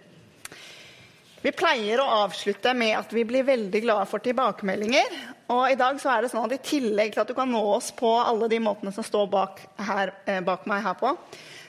Vi 1.44 1.52
pleier 1.54 2.00
å 2.00 2.08
avslutte 2.24 2.72
med 2.74 2.96
at 2.98 3.14
vi 3.14 3.26
blir 3.28 3.46
veldig 3.46 3.84
glade 3.84 4.08
for 4.10 4.24
tilbakemeldinger. 4.24 5.18
Og 5.54 5.66
i 5.70 5.78
dag 5.78 6.00
så 6.02 6.14
er 6.14 6.24
det 6.24 6.32
sånn 6.32 6.48
at 6.48 6.56
i 6.56 6.62
tillegg 6.64 7.14
til 7.14 7.22
at 7.22 7.30
du 7.30 7.36
kan 7.38 7.52
nå 7.52 7.62
oss 7.76 7.92
på 7.94 8.16
alle 8.16 8.48
de 8.50 8.62
måtene 8.64 8.96
som 8.96 9.06
står 9.06 9.28
bak, 9.30 9.60
her, 9.92 10.14
bak 10.48 10.64
meg 10.72 10.86
her 10.88 10.96
på, 10.98 11.12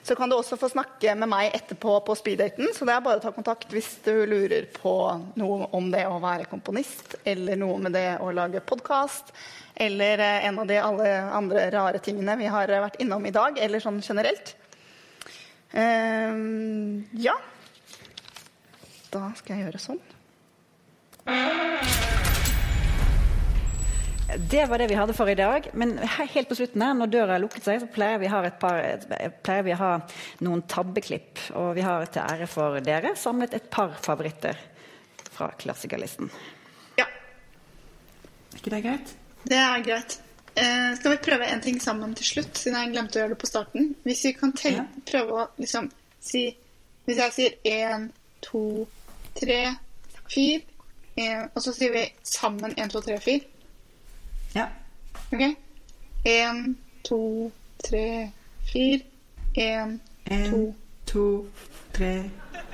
så 0.04 0.14
kan 0.14 0.28
du 0.28 0.36
også 0.36 0.58
få 0.60 0.68
snakke 0.68 1.14
med 1.16 1.30
meg 1.32 1.54
etterpå 1.56 1.94
på 2.04 2.14
speeddaten. 2.18 2.68
Så 2.76 2.84
det 2.84 2.92
er 2.92 3.04
bare 3.04 3.22
å 3.22 3.24
ta 3.24 3.30
kontakt 3.32 3.70
hvis 3.72 3.88
du 4.04 4.12
lurer 4.28 4.66
på 4.74 4.92
noe 5.40 5.68
om 5.76 5.88
det 5.92 6.02
å 6.04 6.18
være 6.20 6.44
komponist, 6.50 7.16
eller 7.24 7.56
noe 7.60 7.78
med 7.86 7.96
det 7.96 8.10
å 8.20 8.28
lage 8.36 8.60
podkast, 8.60 9.32
eller 9.74 10.20
eh, 10.20 10.44
en 10.50 10.60
av 10.60 10.68
de 10.68 10.76
alle 10.78 11.14
andre 11.38 11.64
rare 11.72 12.02
tingene 12.04 12.36
vi 12.36 12.50
har 12.52 12.68
vært 12.84 13.00
innom 13.00 13.24
i 13.24 13.32
dag, 13.34 13.56
eller 13.56 13.80
sånn 13.80 14.02
generelt. 14.04 14.52
Uh, 15.74 17.00
ja. 17.18 17.34
Da 19.10 19.32
skal 19.40 19.56
jeg 19.56 19.66
gjøre 19.66 19.82
sånn. 19.82 20.04
Det 24.50 24.66
var 24.66 24.78
det 24.78 24.86
vi 24.88 24.96
hadde 24.96 25.14
for 25.14 25.28
i 25.28 25.34
dag. 25.34 25.66
Men 25.72 25.98
helt 25.98 26.48
på 26.48 26.56
slutten 26.56 26.82
her, 26.82 26.94
når 26.96 27.12
døra 27.12 27.36
har 27.36 27.42
lukket 27.42 27.66
seg, 27.66 27.82
så 27.82 27.88
pleier 27.92 28.18
vi, 28.22 28.30
par, 28.60 28.80
pleier 29.44 29.66
vi 29.66 29.74
å 29.74 29.80
ha 29.80 29.92
noen 30.46 30.64
tabbeklipp. 30.70 31.42
Og 31.60 31.74
vi 31.76 31.84
har 31.84 32.06
til 32.08 32.24
ære 32.24 32.48
for 32.50 32.80
dere 32.84 33.14
samlet 33.20 33.56
et 33.58 33.68
par 33.70 33.94
favoritter 34.02 34.58
fra 35.34 35.50
klassikerlisten. 35.60 36.30
Ja. 36.98 37.06
Er 37.06 38.62
ikke 38.62 38.74
det 38.76 38.82
greit? 38.86 39.14
Det 39.44 39.60
er 39.60 39.84
greit. 39.84 40.18
Eh, 40.54 40.90
skal 40.96 41.16
vi 41.16 41.22
prøve 41.26 41.46
en 41.50 41.60
ting 41.60 41.80
sammen 41.82 42.14
til 42.14 42.28
slutt, 42.30 42.56
siden 42.56 42.78
jeg 42.78 42.92
glemte 42.94 43.18
å 43.18 43.24
gjøre 43.24 43.34
det 43.34 43.40
på 43.42 43.50
starten? 43.50 43.88
Hvis 44.06 44.22
vi 44.28 44.36
kan 44.38 44.54
telle, 44.56 44.84
ja. 44.86 45.06
prøve 45.10 45.40
å 45.40 45.48
liksom 45.60 45.90
si 46.24 46.46
Hvis 47.04 47.18
jeg 47.20 47.32
sier 47.36 47.56
én, 47.68 48.06
to, 48.40 48.86
tre, 49.36 49.74
fire, 50.32 50.62
og 51.50 51.58
så 51.60 51.74
sier 51.76 51.92
vi 51.92 52.04
sammen 52.24 52.72
én, 52.80 52.88
to, 52.88 53.02
tre, 53.04 53.18
fire. 53.20 53.44
Ja. 54.54 54.68
OK? 55.32 55.44
Én, 56.24 56.64
to, 57.04 57.50
tre, 57.84 58.30
fire. 58.72 59.04
Én, 59.54 60.00
to 60.50 60.74
to, 61.14 61.46
tre, 61.92 62.30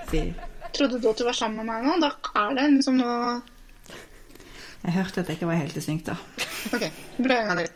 fire. 0.07 0.35
Trodde 0.73 1.01
du 1.01 1.09
at 1.11 1.19
du 1.19 1.25
var 1.25 1.37
sammen 1.37 1.67
med 1.67 1.69
meg 1.69 1.85
nå? 1.85 1.97
Da 2.01 2.13
er 2.41 2.55
det 2.57 2.67
liksom 2.77 3.01
noe 3.01 3.41
Jeg 4.81 4.95
hørte 4.95 5.21
at 5.21 5.29
jeg 5.29 5.37
ikke 5.37 5.49
var 5.51 5.59
helt 5.61 5.77
i 5.77 5.83
synk, 5.85 6.07
da. 6.07 6.15
OK. 6.73 6.87
Bra 7.19 7.41
en 7.43 7.51
gang 7.51 7.61
til. 7.61 7.75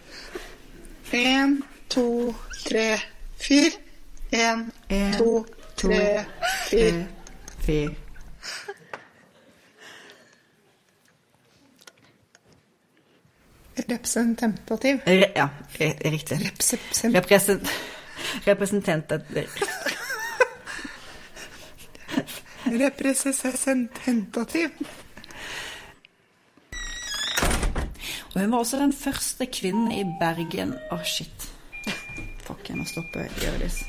Én, 1.18 1.58
to, 1.92 2.06
tre, 2.64 2.86
fire. 3.36 3.74
Én, 4.32 4.64
to, 5.18 5.44
tre, 5.76 6.00
fire. 6.70 7.04
fire. 7.66 8.03
Representativ. 13.74 15.00
Re 15.06 15.32
ja, 15.34 15.48
riktig. 15.78 16.46
Represent 16.46 17.14
Represent 17.14 17.70
representativ. 18.44 19.48
Representativ. 22.64 24.70
Og 28.34 28.40
hun 28.40 28.52
var 28.52 28.58
også 28.58 28.78
den 28.78 28.92
første 28.92 29.46
kvinnen 29.46 29.92
i 29.94 30.02
Bergen 30.20 30.74
Å, 30.74 30.96
oh, 30.96 31.04
shit. 31.06 31.50
Fuck, 32.44 32.66
jeg 32.68 32.78
må 32.78 32.86
stoppe 32.88 33.28
Hjørdis. 33.38 33.84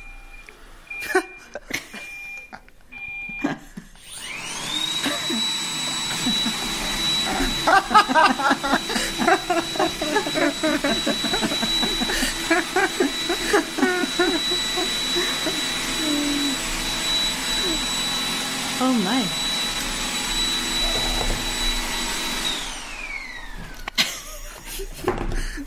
Å 18.85 18.87
nei. 19.03 19.23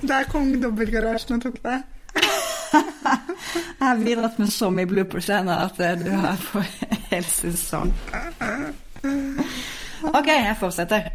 Der 0.08 0.24
kom 0.32 0.50
dobbeltgarasjen 0.62 1.37
og 1.37 1.42
tok 1.44 1.61
det. 1.64 1.78
Jeg 2.72 3.87
har 3.87 4.00
bidratt 4.02 4.38
med 4.40 4.52
så 4.52 4.68
mye 4.72 4.88
bloopers 4.88 5.28
ennå 5.32 5.54
at 5.68 5.78
du 6.02 6.11
har 6.12 6.40
på 6.50 6.62
hel 7.11 7.24
sesong. 7.28 7.92
OK, 10.08 10.28
jeg 10.28 10.56
fortsetter. 10.61 11.08